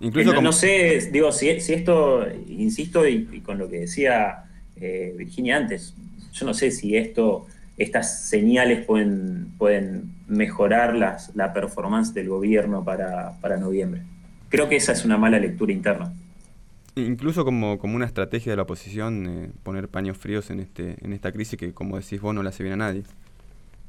Incluso 0.00 0.40
no, 0.42 0.52
sé, 0.52 1.08
digo, 1.12 1.32
si, 1.32 1.60
si 1.60 1.72
esto, 1.72 2.26
insisto, 2.48 3.06
y, 3.08 3.40
con 3.40 3.58
lo 3.58 3.70
que 3.70 3.80
decía 3.80 4.44
eh, 4.76 5.14
Virginia 5.16 5.56
antes, 5.56 5.94
yo 6.32 6.44
no 6.44 6.52
sé 6.52 6.70
si 6.70 6.96
esto 6.96 7.46
estas 7.76 8.28
señales 8.28 8.84
pueden, 8.84 9.48
pueden 9.58 10.14
mejorar 10.28 10.94
las, 10.94 11.34
la 11.34 11.52
performance 11.52 12.14
del 12.14 12.28
gobierno 12.28 12.84
para, 12.84 13.56
noviembre. 13.58 14.02
Creo 14.48 14.68
que 14.68 14.76
esa 14.76 14.92
es 14.92 15.04
una 15.04 15.16
mala 15.16 15.38
lectura 15.38 15.72
interna. 15.72 16.12
Incluso 16.96 17.44
como, 17.44 17.78
como 17.78 17.96
una 17.96 18.06
estrategia 18.06 18.52
de 18.52 18.56
la 18.56 18.62
oposición, 18.62 19.26
eh, 19.26 19.50
poner 19.64 19.88
paños 19.88 20.16
fríos 20.16 20.50
en, 20.50 20.60
este, 20.60 20.96
en 21.04 21.12
esta 21.12 21.32
crisis 21.32 21.58
que, 21.58 21.72
como 21.72 21.98
decís 21.98 22.20
vos, 22.20 22.32
no 22.32 22.42
le 22.42 22.50
hace 22.50 22.62
bien 22.62 22.74
a 22.74 22.76
nadie. 22.76 23.02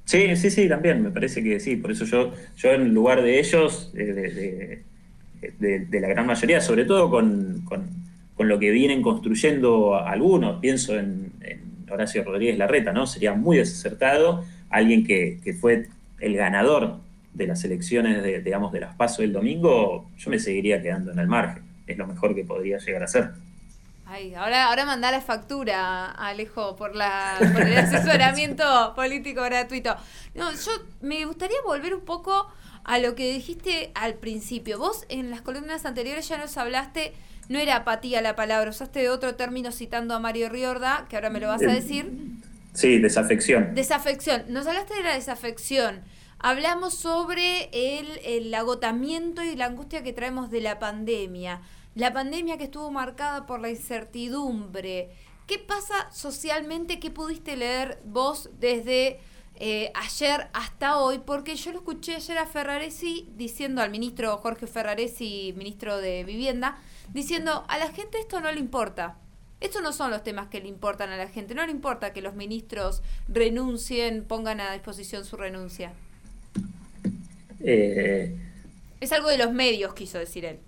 Sí, 0.06 0.36
sí, 0.36 0.50
sí, 0.50 0.68
también, 0.68 1.04
me 1.04 1.12
parece 1.12 1.44
que 1.44 1.60
sí. 1.60 1.76
Por 1.76 1.92
eso 1.92 2.06
yo, 2.06 2.34
yo 2.58 2.72
en 2.72 2.94
lugar 2.94 3.22
de 3.22 3.40
ellos, 3.40 3.92
eh, 3.96 4.84
de, 5.60 6.00
la 6.00 6.08
gran 6.08 6.26
mayoría, 6.26 6.62
sobre 6.62 6.86
todo 6.86 7.12
con, 7.12 7.64
lo 8.40 8.60
que 8.60 8.72
vienen 8.72 9.04
construyendo 9.04 9.96
algunos, 9.96 10.60
pienso 10.60 10.98
en 10.98 11.32
Horacio 11.90 12.24
Rodríguez 12.24 12.58
Larreta, 12.58 12.92
¿no? 12.92 13.08
Sería 13.08 13.34
muy 13.34 13.58
desacertado 13.58 14.44
alguien 14.70 15.06
que, 15.06 15.58
fue 15.60 15.88
el 16.20 16.36
ganador 16.36 16.98
de 17.34 17.48
las 17.48 17.64
elecciones, 17.64 18.24
de, 18.24 18.42
digamos, 18.42 18.72
de 18.72 18.80
las 18.82 18.96
PASO 18.96 19.22
del 19.22 19.34
domingo, 19.34 20.10
yo 20.18 20.30
me 20.30 20.40
seguiría 20.40 20.82
quedando 20.82 21.12
en 21.12 21.20
el 21.20 21.28
margen. 21.28 21.64
Es 21.88 21.98
lo 21.98 22.08
mejor 22.08 22.34
que 22.34 22.44
podría 22.44 22.78
llegar 22.78 23.04
a 23.04 23.08
ser. 23.08 23.32
Ay, 24.08 24.36
ahora, 24.36 24.66
ahora 24.66 24.86
mandá 24.86 25.12
la 25.12 25.22
factura, 25.22 26.12
Alejo, 26.12 26.76
por, 26.76 26.96
la, 26.96 27.38
por 27.54 27.64
el 27.64 27.78
asesoramiento 27.78 28.94
político 28.96 29.42
gratuito. 29.42 29.96
No, 30.36 30.52
yo 30.52 30.72
me 31.02 31.26
gustaría 31.26 31.58
volver 31.66 31.96
un 31.96 32.02
poco 32.02 32.48
a 32.84 33.00
lo 33.00 33.16
que 33.16 33.34
dijiste 33.34 33.92
al 33.96 34.14
principio. 34.14 34.78
Vos 34.78 35.06
en 35.10 35.32
las 35.32 35.42
columnas 35.42 35.86
anteriores 35.86 36.30
ya 36.30 36.38
nos 36.38 36.56
hablaste 36.58 37.14
no 37.50 37.60
era 37.60 37.78
apatía 37.78 38.22
la 38.22 38.36
palabra, 38.36 38.70
usaste 38.70 39.10
otro 39.10 39.36
término 39.36 39.72
citando 39.72 40.14
a 40.16 40.20
Mario 40.20 40.50
Riorda, 40.50 41.06
que 41.10 41.16
ahora 41.16 41.30
me 41.30 41.40
lo 41.40 41.48
vas 41.48 41.62
a 41.62 41.72
decir. 41.72 42.12
Sí, 42.74 43.00
desafección. 43.00 43.74
Desafección. 43.74 44.44
Nos 44.50 44.68
hablaste 44.68 44.96
de 44.96 45.04
la 45.04 45.14
desafección. 45.14 46.04
Hablamos 46.40 46.96
sobre 46.96 47.70
el, 47.72 48.20
el 48.26 48.54
agotamiento 48.54 49.42
y 49.44 49.56
la 49.56 49.66
angustia 49.66 50.04
que 50.04 50.14
traemos 50.14 50.50
de 50.50 50.62
la 50.62 50.80
pandemia. 50.80 51.62
La 51.96 52.12
pandemia 52.12 52.58
que 52.58 52.66
estuvo 52.66 52.92
marcada 52.92 53.46
por 53.46 53.62
la 53.62 53.70
incertidumbre. 53.70 55.12
¿Qué 55.48 55.60
pasa 55.60 56.12
socialmente? 56.12 57.00
¿Qué 57.00 57.12
pudiste 57.12 57.56
leer 57.56 58.00
vos 58.04 58.50
desde 58.60 59.20
eh, 59.58 59.92
ayer 59.96 60.48
hasta 60.52 61.00
hoy, 61.00 61.20
porque 61.20 61.56
yo 61.56 61.72
lo 61.72 61.78
escuché 61.78 62.16
ayer 62.16 62.38
a 62.38 62.46
Ferraresi 62.46 63.30
diciendo 63.38 63.82
al 63.82 63.90
ministro 63.90 64.38
Jorge 64.38 64.68
Ferraresi, 64.68 65.54
ministro 65.56 65.98
de 65.98 66.26
Vivienda, 66.26 66.78
diciendo 67.14 67.66
a 67.68 67.78
la 67.78 67.92
gente 67.92 68.20
esto 68.20 68.40
no 68.42 68.52
le 68.52 68.60
importa. 68.60 69.18
Estos 69.62 69.82
no 69.82 69.94
son 69.94 70.12
los 70.12 70.24
temas 70.24 70.48
que 70.48 70.60
le 70.60 70.68
importan 70.68 71.10
a 71.10 71.18
la 71.18 71.28
gente. 71.28 71.56
No 71.56 71.66
le 71.66 71.72
importa 71.72 72.14
que 72.14 72.22
los 72.22 72.36
ministros 72.36 73.02
renuncien, 73.28 74.24
pongan 74.24 74.60
a 74.60 74.74
disposición 74.74 75.26
su 75.26 75.38
renuncia. 75.38 75.94
Eh, 77.62 78.36
es 79.00 79.12
algo 79.12 79.30
de 79.30 79.38
los 79.38 79.52
medios, 79.52 79.94
quiso 79.94 80.20
decir 80.20 80.46
él. 80.46 80.60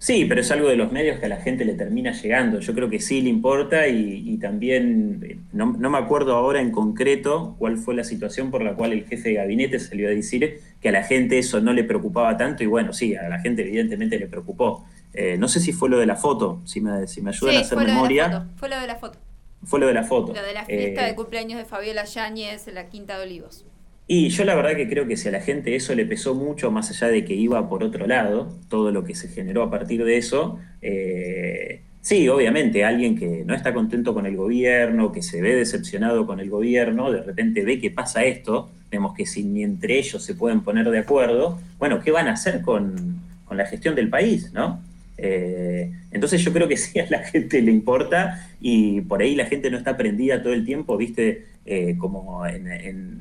Sí, 0.00 0.26
pero 0.26 0.40
es 0.40 0.50
algo 0.52 0.68
de 0.68 0.76
los 0.76 0.92
medios 0.92 1.18
que 1.18 1.26
a 1.26 1.28
la 1.28 1.38
gente 1.38 1.64
le 1.64 1.74
termina 1.74 2.12
llegando. 2.12 2.60
Yo 2.60 2.72
creo 2.72 2.88
que 2.88 3.00
sí 3.00 3.20
le 3.20 3.30
importa 3.30 3.88
y, 3.88 4.38
también, 4.38 5.20
eh, 5.28 5.38
no, 5.52 5.72
me 5.72 5.98
acuerdo 5.98 6.36
ahora 6.36 6.60
en 6.60 6.70
concreto 6.70 7.56
cuál 7.58 7.78
fue 7.78 7.96
la 7.96 8.04
situación 8.04 8.52
por 8.52 8.62
la 8.62 8.74
cual 8.74 8.92
el 8.92 9.06
jefe 9.06 9.30
de 9.30 9.34
gabinete 9.36 9.80
salió 9.80 10.08
a 10.08 10.12
decir 10.12 10.60
que 10.80 10.88
a 10.90 10.92
la 10.92 11.02
gente 11.02 11.38
eso 11.38 11.60
no 11.60 11.72
le 11.72 11.82
preocupaba 11.82 12.36
tanto 12.36 12.62
y 12.62 12.66
bueno, 12.66 12.92
sí, 12.92 13.16
a 13.16 13.28
la 13.28 13.40
gente 13.40 13.62
evidentemente 13.62 14.18
le 14.18 14.28
preocupó. 14.28 14.86
Eh, 15.12 15.36
no 15.36 15.48
sé 15.48 15.58
si 15.58 15.72
fue 15.72 15.88
lo 15.88 15.98
de 15.98 16.06
la 16.06 16.14
foto, 16.14 16.60
si 16.64 16.80
me, 16.80 17.08
si 17.08 17.20
me 17.20 17.30
ayudan 17.30 17.56
a 17.56 17.60
hacer 17.60 17.78
memoria. 17.78 18.46
fue 18.56 18.68
lo 18.68 18.78
de 18.78 18.86
la 18.86 18.96
foto. 18.96 19.18
Fue 19.64 19.80
lo 19.80 19.88
de 19.88 19.94
la 19.94 20.04
foto. 20.04 20.32
Lo 20.32 20.42
de 20.42 20.54
la 20.54 20.64
fiesta 20.64 21.04
de 21.04 21.10
eh, 21.10 21.14
cumpleaños 21.16 21.58
de 21.58 21.64
Fabiola 21.64 22.04
Yáñez 22.04 22.68
en 22.68 22.76
la 22.76 22.88
Quinta 22.88 23.18
de 23.18 23.24
Olivos. 23.24 23.64
Y 24.10 24.30
yo 24.30 24.44
la 24.46 24.54
verdad 24.54 24.74
que 24.74 24.88
creo 24.88 25.06
que 25.06 25.18
si 25.18 25.28
a 25.28 25.30
la 25.30 25.42
gente 25.42 25.76
eso 25.76 25.94
le 25.94 26.06
pesó 26.06 26.34
mucho, 26.34 26.70
más 26.70 26.90
allá 26.90 27.08
de 27.08 27.26
que 27.26 27.34
iba 27.34 27.68
por 27.68 27.84
otro 27.84 28.06
lado, 28.06 28.56
todo 28.70 28.90
lo 28.90 29.04
que 29.04 29.14
se 29.14 29.28
generó 29.28 29.62
a 29.62 29.70
partir 29.70 30.02
de 30.02 30.16
eso, 30.16 30.58
eh, 30.80 31.82
sí, 32.00 32.26
obviamente 32.30 32.86
alguien 32.86 33.18
que 33.18 33.44
no 33.44 33.54
está 33.54 33.74
contento 33.74 34.14
con 34.14 34.24
el 34.24 34.34
gobierno, 34.34 35.12
que 35.12 35.20
se 35.20 35.42
ve 35.42 35.54
decepcionado 35.54 36.26
con 36.26 36.40
el 36.40 36.48
gobierno, 36.48 37.12
de 37.12 37.22
repente 37.22 37.62
ve 37.66 37.78
que 37.78 37.90
pasa 37.90 38.24
esto, 38.24 38.70
vemos 38.90 39.14
que 39.14 39.26
si 39.26 39.44
ni 39.44 39.62
entre 39.62 39.98
ellos 39.98 40.24
se 40.24 40.34
pueden 40.34 40.62
poner 40.62 40.88
de 40.88 41.00
acuerdo, 41.00 41.60
bueno, 41.78 42.00
¿qué 42.00 42.10
van 42.10 42.28
a 42.28 42.32
hacer 42.32 42.62
con, 42.62 43.20
la 43.50 43.66
gestión 43.66 43.94
del 43.94 44.08
país? 44.08 44.54
¿no? 44.54 44.82
Eh, 45.18 45.92
entonces 46.12 46.42
yo 46.42 46.50
creo 46.54 46.66
que 46.66 46.76
sí 46.78 46.98
a 46.98 47.06
la 47.10 47.18
gente 47.24 47.60
le 47.60 47.72
importa 47.72 48.48
y 48.58 49.02
por 49.02 49.20
ahí 49.20 49.34
la 49.34 49.44
gente 49.44 49.70
no 49.70 49.76
está 49.76 49.98
prendida 49.98 50.42
todo 50.42 50.54
el 50.54 50.64
tiempo, 50.64 50.96
viste, 50.96 51.44
eh, 51.66 51.96
como 51.98 52.46
en 52.46 52.68
en 52.68 53.18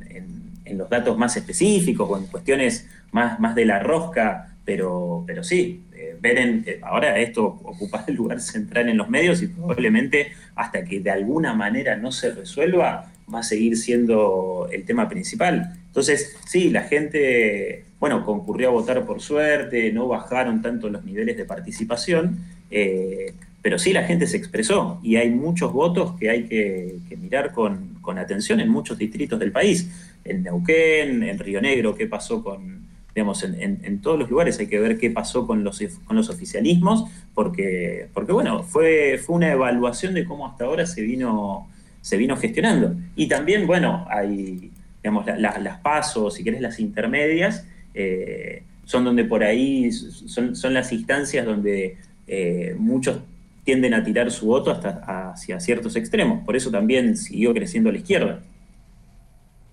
los 0.76 0.90
datos 0.90 1.18
más 1.18 1.38
específicos 1.38 2.10
o 2.10 2.18
en 2.18 2.26
cuestiones 2.26 2.88
más, 3.12 3.40
más 3.40 3.54
de 3.56 3.66
la 3.66 3.80
rosca, 3.80 4.56
pero, 4.66 5.24
pero 5.26 5.44
sí, 5.44 5.86
eh, 5.94 6.18
ver 6.20 6.38
en, 6.38 6.64
eh, 6.68 6.80
ahora 6.82 7.18
esto 7.20 7.46
ocupa 7.46 8.04
el 8.08 8.16
lugar 8.16 8.42
central 8.42 8.90
en 8.90 8.98
los 8.98 9.10
medios 9.10 9.42
y 9.42 9.48
probablemente 9.48 10.34
hasta 10.56 10.84
que 10.84 11.00
de 11.00 11.10
alguna 11.10 11.54
manera 11.54 11.96
no 11.96 12.12
se 12.12 12.32
resuelva, 12.32 13.12
va 13.34 13.40
a 13.40 13.44
seguir 13.44 13.78
siendo 13.78 14.68
el 14.72 14.84
tema 14.84 15.08
principal. 15.08 15.74
Entonces, 15.88 16.36
sí, 16.46 16.70
la 16.70 16.84
gente, 16.84 17.86
bueno, 18.00 18.26
concurrió 18.26 18.70
a 18.70 18.72
votar 18.72 19.06
por 19.06 19.22
suerte, 19.22 19.92
no 19.92 20.08
bajaron 20.08 20.62
tanto 20.62 20.90
los 20.90 21.04
niveles 21.06 21.38
de 21.38 21.46
participación, 21.46 22.40
eh, 22.70 23.34
pero 23.62 23.80
sí 23.80 23.94
la 23.94 24.04
gente 24.04 24.28
se 24.28 24.38
expresó 24.38 25.00
y 25.02 25.16
hay 25.16 25.30
muchos 25.30 25.74
votos 25.74 26.18
que 26.20 26.30
hay 26.30 26.44
que, 26.44 27.00
mirar 27.18 27.52
con, 27.52 27.96
con, 28.02 28.18
atención 28.18 28.60
en 28.60 28.70
muchos 28.70 28.98
distritos 28.98 29.40
del 29.40 29.52
país 29.52 29.90
en 30.30 30.44
Neuquén, 30.44 31.24
en 31.24 31.40
Río 31.40 31.62
Negro, 31.62 31.96
qué 31.96 32.08
pasó 32.08 32.44
con, 32.44 32.88
digamos, 33.16 33.44
en, 33.44 34.00
todos 34.02 34.20
los 34.20 34.30
lugares 34.30 34.60
hay 34.60 34.68
que 34.68 34.80
ver 34.80 34.98
qué 35.00 35.10
pasó 35.10 35.48
con 35.48 35.64
los, 35.64 35.82
con 36.06 36.16
los 36.16 36.30
oficialismos, 36.30 37.06
porque, 37.34 38.10
porque 38.14 38.32
bueno, 38.32 38.64
fue, 38.64 39.20
fue 39.24 39.36
una 39.36 39.52
evaluación 39.52 40.14
de 40.14 40.24
cómo 40.24 40.48
hasta 40.48 40.66
ahora 40.66 40.86
se 40.86 41.02
vino, 41.02 41.68
se 42.02 42.18
vino 42.18 42.38
gestionando. 42.38 42.96
Y 43.16 43.28
también, 43.28 43.66
bueno, 43.66 44.06
hay, 44.10 44.72
digamos, 45.02 45.26
las 45.38 45.80
pasos, 45.80 46.36
si 46.36 46.44
querés, 46.44 46.62
las 46.62 46.80
intermedias, 46.80 47.66
eh, 47.94 48.62
son 48.86 49.04
donde 49.04 49.26
por 49.26 49.44
ahí, 49.44 49.92
son, 49.92 50.56
son 50.56 50.74
las 50.74 50.92
instancias 50.94 51.46
donde 51.46 51.98
eh, 52.28 52.76
muchos 52.78 53.20
tienden 53.64 53.94
a 53.94 54.04
tirar 54.04 54.32
su 54.32 54.46
voto 54.46 54.72
hasta 54.72 55.32
hacia 55.32 55.60
ciertos 55.60 55.96
extremos. 55.96 56.46
Por 56.46 56.56
eso 56.56 56.72
también 56.72 57.18
siguió 57.18 57.54
creciendo 57.54 57.92
la 57.92 57.98
izquierda. 57.98 58.42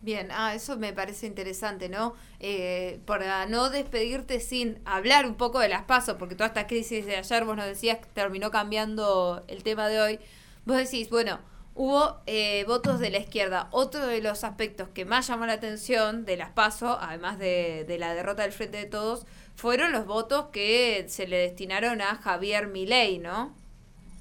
Bien, 0.04 0.28
ah, 0.32 0.54
eso 0.54 0.76
me 0.76 0.92
parece 0.92 1.26
interesante, 1.26 1.88
¿no? 1.88 2.14
Eh, 2.38 3.00
para 3.06 3.46
no 3.46 3.70
despedirte 3.70 4.38
sin 4.38 4.78
hablar 4.84 5.24
un 5.24 5.34
poco 5.34 5.60
de 5.60 5.68
las 5.70 5.84
pasos, 5.84 6.16
porque 6.18 6.34
toda 6.34 6.48
esta 6.48 6.66
crisis 6.66 7.06
de 7.06 7.16
ayer, 7.16 7.44
vos 7.46 7.56
nos 7.56 7.64
decías 7.64 7.98
que 8.00 8.06
terminó 8.12 8.50
cambiando 8.50 9.42
el 9.48 9.62
tema 9.62 9.88
de 9.88 10.00
hoy. 10.00 10.18
Vos 10.66 10.76
decís, 10.76 11.08
bueno, 11.08 11.40
hubo 11.74 12.18
eh, 12.26 12.64
votos 12.66 13.00
de 13.00 13.08
la 13.08 13.18
izquierda. 13.18 13.68
Otro 13.70 14.06
de 14.06 14.20
los 14.20 14.44
aspectos 14.44 14.88
que 14.90 15.06
más 15.06 15.26
llamó 15.28 15.46
la 15.46 15.54
atención 15.54 16.26
de 16.26 16.36
las 16.36 16.50
pasos, 16.50 16.98
además 17.00 17.38
de, 17.38 17.86
de 17.88 17.98
la 17.98 18.12
derrota 18.14 18.42
del 18.42 18.52
Frente 18.52 18.76
de 18.76 18.84
Todos, 18.86 19.24
fueron 19.56 19.92
los 19.92 20.04
votos 20.04 20.46
que 20.52 21.06
se 21.08 21.26
le 21.26 21.38
destinaron 21.38 22.02
a 22.02 22.16
Javier 22.16 22.66
Milei, 22.66 23.18
¿no? 23.20 23.54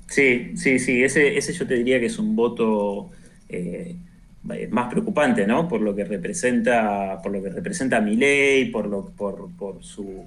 Sí, 0.08 0.56
sí, 0.58 0.80
sí. 0.80 1.04
Ese, 1.04 1.38
ese 1.38 1.54
yo 1.54 1.66
te 1.68 1.76
diría 1.76 2.00
que 2.00 2.08
es 2.08 2.20
un 2.20 2.36
voto. 2.36 3.12
Eh, 3.50 3.98
más 4.44 4.90
preocupante, 4.90 5.48
¿no? 5.48 5.68
Por 5.68 5.82
lo 5.82 5.96
que 5.96 6.04
representa, 6.04 7.20
por 7.22 7.32
lo 7.32 7.42
que 7.42 7.50
representa 7.50 8.02
mi 8.02 8.16
ley, 8.16 8.66
por 8.66 8.88
lo, 8.88 9.06
por, 9.12 9.50
su 9.82 10.26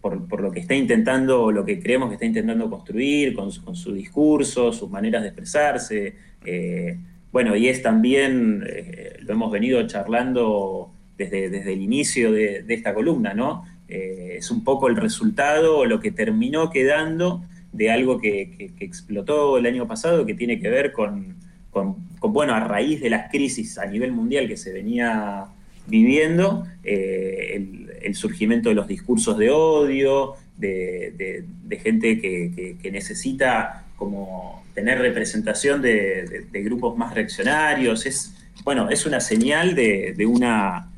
por, 0.00 0.40
lo 0.40 0.52
que 0.52 0.60
está 0.60 0.74
intentando, 0.74 1.50
lo 1.50 1.64
que 1.64 1.80
creemos 1.80 2.08
que 2.08 2.14
está 2.14 2.26
intentando 2.26 2.68
construir 2.68 3.34
con 3.34 3.50
su, 3.50 3.94
discurso, 3.94 4.72
sus 4.72 4.90
maneras 4.90 5.22
de 5.22 5.28
expresarse. 5.28 6.14
Eh, 6.44 6.98
bueno, 7.32 7.56
y 7.56 7.68
es 7.68 7.82
también, 7.82 8.62
eh, 8.66 9.16
lo 9.22 9.32
hemos 9.32 9.50
venido 9.50 9.86
charlando 9.86 10.92
desde, 11.16 11.48
desde 11.48 11.72
el 11.72 11.80
inicio 11.80 12.32
de, 12.32 12.64
esta 12.68 12.92
columna, 12.92 13.32
¿no? 13.34 13.64
es 13.86 14.50
un 14.50 14.64
poco 14.64 14.88
el 14.88 14.96
resultado, 14.96 15.84
lo 15.84 16.00
que 16.00 16.10
terminó 16.10 16.70
quedando 16.70 17.44
de 17.72 17.90
algo 17.92 18.18
que 18.18 18.72
explotó 18.80 19.56
el 19.56 19.66
año 19.66 19.86
pasado, 19.86 20.26
que 20.26 20.34
tiene 20.34 20.58
que 20.58 20.68
ver 20.68 20.90
con, 20.92 21.36
con, 21.74 21.96
bueno, 22.20 22.54
a 22.54 22.60
raíz 22.60 23.00
de 23.00 23.10
las 23.10 23.30
crisis 23.30 23.76
a 23.78 23.84
nivel 23.84 24.12
mundial 24.12 24.46
que 24.46 24.56
se 24.56 24.72
venía 24.72 25.44
viviendo, 25.86 26.66
eh, 26.84 27.90
el, 28.00 28.14
surgimiento 28.14 28.68
de 28.68 28.76
los 28.76 28.86
discursos 28.86 29.36
de 29.36 29.50
odio, 29.50 30.34
de, 30.56 31.44
gente 31.82 32.20
que, 32.20 32.90
necesita 32.92 33.84
como 33.96 34.64
tener 34.72 34.98
representación 35.00 35.82
de, 35.82 36.46
grupos 36.64 36.96
más 36.96 37.12
reaccionarios, 37.12 38.06
es, 38.06 38.34
bueno, 38.64 38.88
es 38.88 39.04
una 39.04 39.18
señal 39.20 39.74
de, 39.74 40.14
una, 40.26 40.90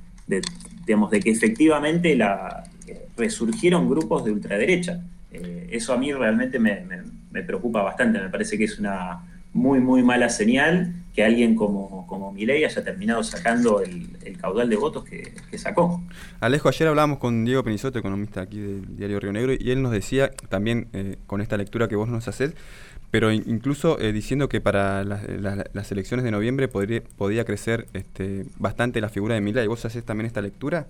digamos, 0.85 1.11
de 1.11 1.21
que 1.21 1.31
efectivamente 1.31 2.15
la, 2.15 2.65
resurgieron 3.17 3.89
grupos 3.89 4.25
de 4.27 4.33
ultraderecha. 4.33 5.01
Eh, 5.33 5.69
eso 5.73 5.95
a 5.95 5.97
mí 5.97 6.13
realmente 6.13 6.59
me 6.59 7.43
preocupa 7.45 7.83
bastante, 7.83 8.21
me 8.21 8.29
parece 8.29 8.59
que 8.59 8.65
es 8.65 8.79
una 8.79 9.23
muy, 9.57 9.81
muy 9.81 10.03
mala 10.03 10.29
señal 10.29 10.93
que 11.15 11.25
alguien 11.25 11.57
como, 11.57 12.07
como 12.07 12.31
Milei 12.31 12.65
haya 12.65 12.85
terminado 12.85 13.25
sacando 13.25 13.81
el, 13.81 14.07
caudal 14.39 14.69
de 14.69 14.77
votos 14.77 15.05
que, 15.05 15.33
sacó. 15.59 16.03
Alejo, 16.41 16.69
ayer 16.69 16.89
hablábamos 16.89 17.19
con 17.19 17.45
Diego 17.47 17.65
Penisoto, 17.65 17.99
economista 17.99 18.43
aquí 18.43 18.61
del 18.61 18.97
diario 18.97 19.19
Río 19.19 19.33
Negro, 19.33 19.55
y 19.59 19.71
él 19.71 19.83
nos 19.83 19.93
decía 19.93 20.31
también 20.51 20.89
eh, 20.93 21.17
con 21.27 21.41
esta 21.41 21.57
lectura 21.57 21.89
que 21.89 21.97
vos 21.97 22.09
nos 22.09 22.29
haces, 22.29 22.53
pero 23.11 23.33
incluso 23.33 23.99
eh, 23.99 24.13
diciendo 24.13 24.51
que 24.51 24.61
para 24.61 25.05
las 25.05 25.93
elecciones 25.93 26.23
de 26.23 26.31
noviembre 26.31 26.69
podría, 26.69 27.03
podía 27.17 27.45
crecer 27.47 27.87
este, 27.95 28.45
bastante 28.59 29.01
la 29.01 29.09
figura 29.09 29.37
de 29.37 29.41
Milei. 29.41 29.67
¿Vos 29.67 29.87
haces 29.87 30.05
también 30.05 30.27
esta 30.27 30.43
lectura? 30.43 30.87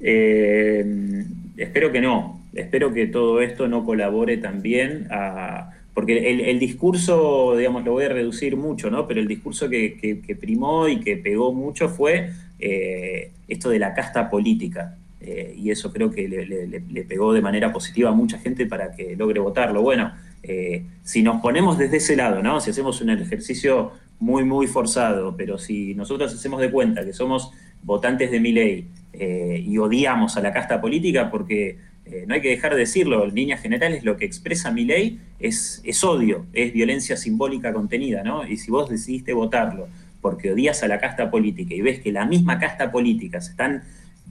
Eh, 0.00 1.24
espero 1.58 1.92
que 1.92 2.00
no. 2.00 2.40
Espero 2.54 2.94
que 2.94 3.06
todo 3.06 3.42
esto 3.42 3.68
no 3.68 3.84
colabore 3.84 4.38
también 4.38 5.08
a 5.10 5.75
porque 5.96 6.50
el, 6.50 6.58
discurso, 6.58 7.56
digamos, 7.56 7.82
lo 7.82 7.92
voy 7.92 8.04
a 8.04 8.10
reducir 8.10 8.54
mucho, 8.54 8.90
¿no? 8.90 9.08
Pero 9.08 9.18
el 9.18 9.26
discurso 9.26 9.70
que, 9.70 10.36
primó 10.38 10.88
y 10.88 11.00
que 11.00 11.16
pegó 11.16 11.54
mucho 11.54 11.88
fue 11.88 12.32
eh, 12.58 13.30
esto 13.48 13.70
de 13.70 13.78
la 13.78 13.94
casta 13.94 14.28
política. 14.28 14.94
Eh, 15.22 15.54
y 15.56 15.70
eso 15.70 15.90
creo 15.94 16.10
que 16.10 16.28
le, 16.28 17.04
pegó 17.04 17.32
de 17.32 17.40
manera 17.40 17.72
positiva 17.72 18.10
a 18.10 18.12
mucha 18.12 18.38
gente 18.38 18.66
para 18.66 18.92
que 18.92 19.16
logre 19.16 19.40
votarlo. 19.40 19.80
Bueno, 19.80 20.12
eh, 20.42 20.84
si 21.02 21.22
nos 21.22 21.40
ponemos 21.40 21.78
desde 21.78 21.96
ese 21.96 22.14
lado, 22.14 22.42
¿no? 22.42 22.60
Si 22.60 22.68
hacemos 22.68 23.00
un 23.00 23.08
ejercicio 23.08 23.92
muy, 24.20 24.44
muy 24.44 24.66
forzado, 24.66 25.34
pero 25.34 25.56
si 25.56 25.94
nosotros 25.94 26.30
hacemos 26.34 26.60
de 26.60 26.70
cuenta 26.70 27.06
que 27.06 27.14
somos 27.14 27.52
votantes 27.82 28.30
de 28.30 28.38
mi 28.38 28.52
ley 28.52 28.86
y 29.14 29.78
odiamos 29.78 30.36
a 30.36 30.42
la 30.42 30.52
casta 30.52 30.78
política 30.78 31.30
porque 31.30 31.78
eh, 32.06 32.24
no 32.26 32.34
hay 32.34 32.40
que 32.40 32.50
dejar 32.50 32.74
de 32.74 32.80
decirlo, 32.80 33.24
en 33.24 33.34
líneas 33.34 33.60
generales 33.60 34.04
lo 34.04 34.16
que 34.16 34.24
expresa 34.24 34.70
mi 34.70 34.84
ley 34.84 35.20
es, 35.40 35.82
es, 35.84 36.04
odio, 36.04 36.46
es 36.52 36.72
violencia 36.72 37.16
simbólica 37.16 37.72
contenida, 37.72 38.22
¿no? 38.22 38.46
Y 38.46 38.58
si 38.58 38.70
vos 38.70 38.88
decidiste 38.88 39.32
votarlo 39.32 39.88
porque 40.20 40.52
odias 40.52 40.82
a 40.82 40.88
la 40.88 40.98
casta 40.98 41.30
política 41.30 41.74
y 41.74 41.80
ves 41.80 42.00
que 42.00 42.12
la 42.12 42.24
misma 42.26 42.58
casta 42.58 42.90
política 42.90 43.40
se 43.40 43.52
están 43.52 43.82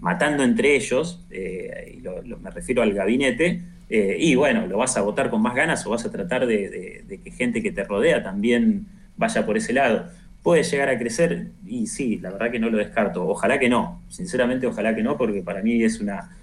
matando 0.02 0.44
entre 0.44 0.76
ellos, 0.76 1.22
eh, 1.32 1.98
y 1.98 2.36
me 2.42 2.52
refiero 2.52 2.82
al 2.82 2.94
gabinete, 2.94 3.62
eh, 3.90 4.18
y 4.20 4.36
bueno, 4.36 4.68
lo 4.68 4.78
vas 4.78 4.98
a 4.98 5.02
votar 5.02 5.30
con 5.30 5.42
más 5.42 5.56
ganas 5.56 5.86
o 5.86 5.92
vas 5.92 6.06
a 6.06 6.12
tratar 6.12 6.48
de, 6.48 7.04
de, 7.08 7.18
que 7.20 7.32
gente 7.32 7.62
que 7.62 7.72
te 7.72 7.84
rodea 7.84 8.24
también 8.24 8.88
vaya 9.16 9.46
por 9.46 9.58
ese 9.58 9.74
lado. 9.74 10.10
¿Puede 10.44 10.64
llegar 10.64 10.90
a 10.90 10.98
crecer? 10.98 11.48
Y 11.66 11.88
sí, 11.88 12.20
la 12.20 12.32
verdad 12.32 12.52
que 12.52 12.60
no 12.60 12.70
lo 12.70 12.78
descarto. 12.78 13.28
Ojalá 13.28 13.60
que 13.60 13.70
no, 13.70 14.02
sinceramente 14.10 14.68
ojalá 14.68 14.96
que 14.96 15.04
no, 15.04 15.18
porque 15.18 15.42
para 15.42 15.62
mí 15.62 15.84
es 15.84 16.00
una 16.02 16.36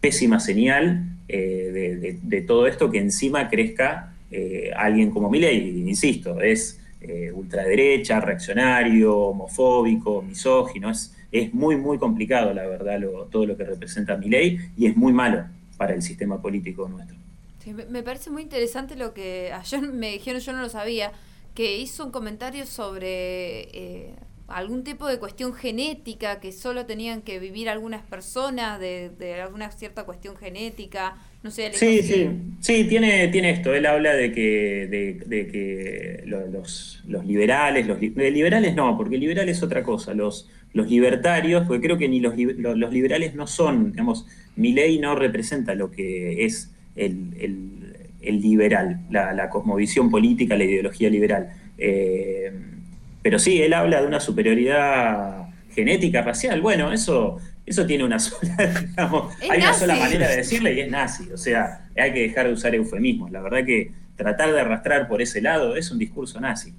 pésima 0.00 0.40
señal 0.40 1.04
eh, 1.28 2.18
de, 2.22 2.42
todo 2.42 2.66
esto 2.66 2.90
que 2.90 2.98
encima 2.98 3.48
crezca 3.48 4.14
eh, 4.30 4.70
alguien 4.76 5.10
como 5.10 5.30
Milei, 5.30 5.78
insisto, 5.88 6.40
es 6.40 6.80
eh, 7.00 7.30
ultraderecha, 7.32 8.20
reaccionario, 8.20 9.16
homofóbico, 9.16 10.22
misógino, 10.22 10.90
es, 10.90 11.12
muy, 11.54 11.76
muy 11.76 11.98
complicado, 11.98 12.52
la 12.52 12.66
verdad, 12.66 13.00
todo 13.30 13.46
lo 13.46 13.56
que 13.56 13.64
representa 13.64 14.16
Milei 14.16 14.58
y 14.76 14.86
es 14.86 14.96
muy 14.96 15.12
malo 15.12 15.44
para 15.76 15.94
el 15.94 16.02
sistema 16.02 16.42
político 16.42 16.88
nuestro. 16.88 17.16
me 17.88 18.02
parece 18.02 18.30
muy 18.30 18.42
interesante 18.42 18.96
lo 18.96 19.14
que 19.14 19.52
ayer 19.52 19.80
me 19.82 20.12
dijeron, 20.12 20.40
yo 20.40 20.52
no 20.52 20.62
lo 20.62 20.68
sabía, 20.68 21.12
que 21.54 21.78
hizo 21.78 22.04
un 22.04 22.10
comentario 22.10 22.66
sobre 22.66 24.16
algún 24.50 24.84
tipo 24.84 25.06
de 25.06 25.18
cuestión 25.18 25.52
genética 25.52 26.40
que 26.40 26.52
solo 26.52 26.86
tenían 26.86 27.22
que 27.22 27.38
vivir 27.38 27.68
algunas 27.68 28.02
personas 28.02 28.80
de, 28.80 29.40
alguna 29.42 29.70
cierta 29.70 30.04
cuestión 30.04 30.36
genética 30.36 31.16
no 31.42 31.50
sé 31.50 31.72
sí 31.72 32.02
sí. 32.02 32.28
sí 32.60 32.84
tiene 32.84 33.28
tiene 33.28 33.50
esto. 33.50 33.72
Él 33.72 33.86
habla 33.86 34.12
de 34.12 34.32
que 34.32 34.86
de, 35.26 35.46
que 35.46 36.22
los, 36.26 37.02
los 37.06 37.24
liberales 37.24 37.86
los 37.86 38.00
liberales 38.00 38.74
no 38.74 38.96
porque 38.96 39.16
liberales 39.16 39.56
es 39.56 39.62
otra 39.62 39.82
cosa. 39.82 40.12
Los 40.14 40.50
los 40.72 40.88
libertarios 40.88 41.66
porque 41.66 41.86
creo 41.86 41.98
que 41.98 42.08
ni 42.08 42.20
los, 42.20 42.34
los, 42.36 42.92
liberales 42.92 43.34
no 43.34 43.46
son 43.46 43.92
digamos 43.92 44.26
mi 44.56 44.72
ley 44.72 44.98
no 44.98 45.14
representa 45.14 45.74
lo 45.74 45.90
que 45.90 46.44
es 46.44 46.70
el, 46.94 47.20
liberal 48.22 49.00
la, 49.10 49.32
la, 49.32 49.48
cosmovisión 49.48 50.10
política 50.10 50.56
la 50.56 50.64
ideología 50.64 51.08
liberal. 51.08 51.52
Eh, 51.78 52.52
pero 53.22 53.38
sí, 53.38 53.62
él 53.62 53.74
habla 53.74 54.00
de 54.00 54.06
una 54.06 54.20
superioridad 54.20 55.48
genética, 55.74 56.22
racial. 56.22 56.60
Bueno, 56.60 56.92
eso, 56.92 57.38
eso 57.66 57.86
tiene 57.86 58.04
una 58.04 58.18
sola, 58.18 58.56
digamos, 58.56 59.34
hay 59.42 59.58
una 59.58 59.74
sola 59.74 59.96
manera 59.96 60.28
de 60.28 60.36
decirle 60.36 60.74
y 60.74 60.80
es 60.80 60.90
nazi. 60.90 61.30
O 61.32 61.36
sea, 61.36 61.88
hay 61.96 62.12
que 62.12 62.20
dejar 62.20 62.46
de 62.46 62.52
usar 62.52 62.74
eufemismos. 62.74 63.30
La 63.30 63.40
verdad 63.40 63.64
que 63.64 63.92
tratar 64.16 64.52
de 64.52 64.60
arrastrar 64.60 65.08
por 65.08 65.22
ese 65.22 65.40
lado 65.40 65.76
es 65.76 65.90
un 65.90 65.98
discurso 65.98 66.40
nazi. 66.40 66.74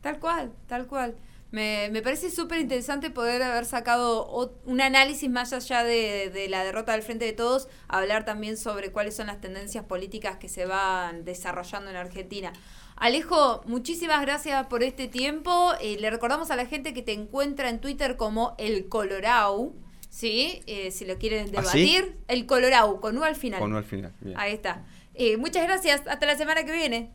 Tal 0.00 0.18
cual, 0.18 0.52
tal 0.66 0.86
cual. 0.86 1.14
Me, 1.50 1.88
me 1.92 2.02
parece 2.02 2.30
súper 2.30 2.58
interesante 2.58 3.10
poder 3.10 3.40
haber 3.42 3.64
sacado 3.64 4.58
un 4.64 4.80
análisis 4.80 5.30
más 5.30 5.52
allá 5.52 5.84
de, 5.84 6.28
de, 6.30 6.48
la 6.48 6.64
derrota 6.64 6.92
del 6.92 7.02
Frente 7.02 7.26
de 7.26 7.32
Todos, 7.32 7.68
hablar 7.86 8.24
también 8.24 8.56
sobre 8.56 8.90
cuáles 8.90 9.14
son 9.14 9.28
las 9.28 9.40
tendencias 9.40 9.84
políticas 9.84 10.36
que 10.36 10.48
se 10.48 10.66
van 10.66 11.24
desarrollando 11.24 11.90
en 11.90 11.96
Argentina. 11.96 12.52
Alejo, 12.96 13.62
muchísimas 13.66 14.20
gracias 14.22 14.66
por 14.66 14.82
este 14.82 15.08
tiempo. 15.08 15.72
Eh, 15.80 15.96
le 15.98 16.10
recordamos 16.10 16.50
a 16.50 16.56
la 16.56 16.66
gente 16.66 16.94
que 16.94 17.02
te 17.02 17.12
encuentra 17.12 17.68
en 17.68 17.80
Twitter 17.80 18.16
como 18.16 18.54
el 18.58 18.88
Colorau. 18.88 19.74
¿Sí? 20.08 20.62
Eh, 20.66 20.92
si 20.92 21.04
lo 21.04 21.18
quieren 21.18 21.48
¿Ah, 21.48 21.60
debatir. 21.60 22.16
El 22.28 22.46
Colorau, 22.46 23.00
con 23.00 23.18
U 23.18 23.24
al 23.24 23.34
final. 23.34 23.58
Con 23.58 23.72
U 23.72 23.76
al 23.76 23.84
final. 23.84 24.12
Ahí 24.36 24.52
está. 24.52 24.84
Eh, 25.14 25.36
muchas 25.36 25.64
gracias. 25.64 26.02
Hasta 26.06 26.24
la 26.24 26.36
semana 26.36 26.64
que 26.64 26.72
viene. 26.72 27.10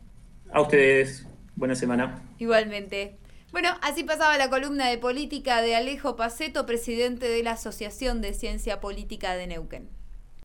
A 0.52 0.60
ustedes. 0.60 1.26
Buena 1.56 1.74
semana. 1.74 2.22
Igualmente. 2.38 3.16
Bueno, 3.52 3.70
así 3.82 4.04
pasaba 4.04 4.36
la 4.38 4.50
columna 4.50 4.88
de 4.88 4.98
política 4.98 5.60
de 5.62 5.74
Alejo 5.74 6.14
Paceto, 6.14 6.66
presidente 6.66 7.26
de 7.28 7.42
la 7.42 7.52
Asociación 7.52 8.20
de 8.20 8.34
Ciencia 8.34 8.80
Política 8.80 9.34
de 9.34 9.46
Neuquén. 9.46 9.88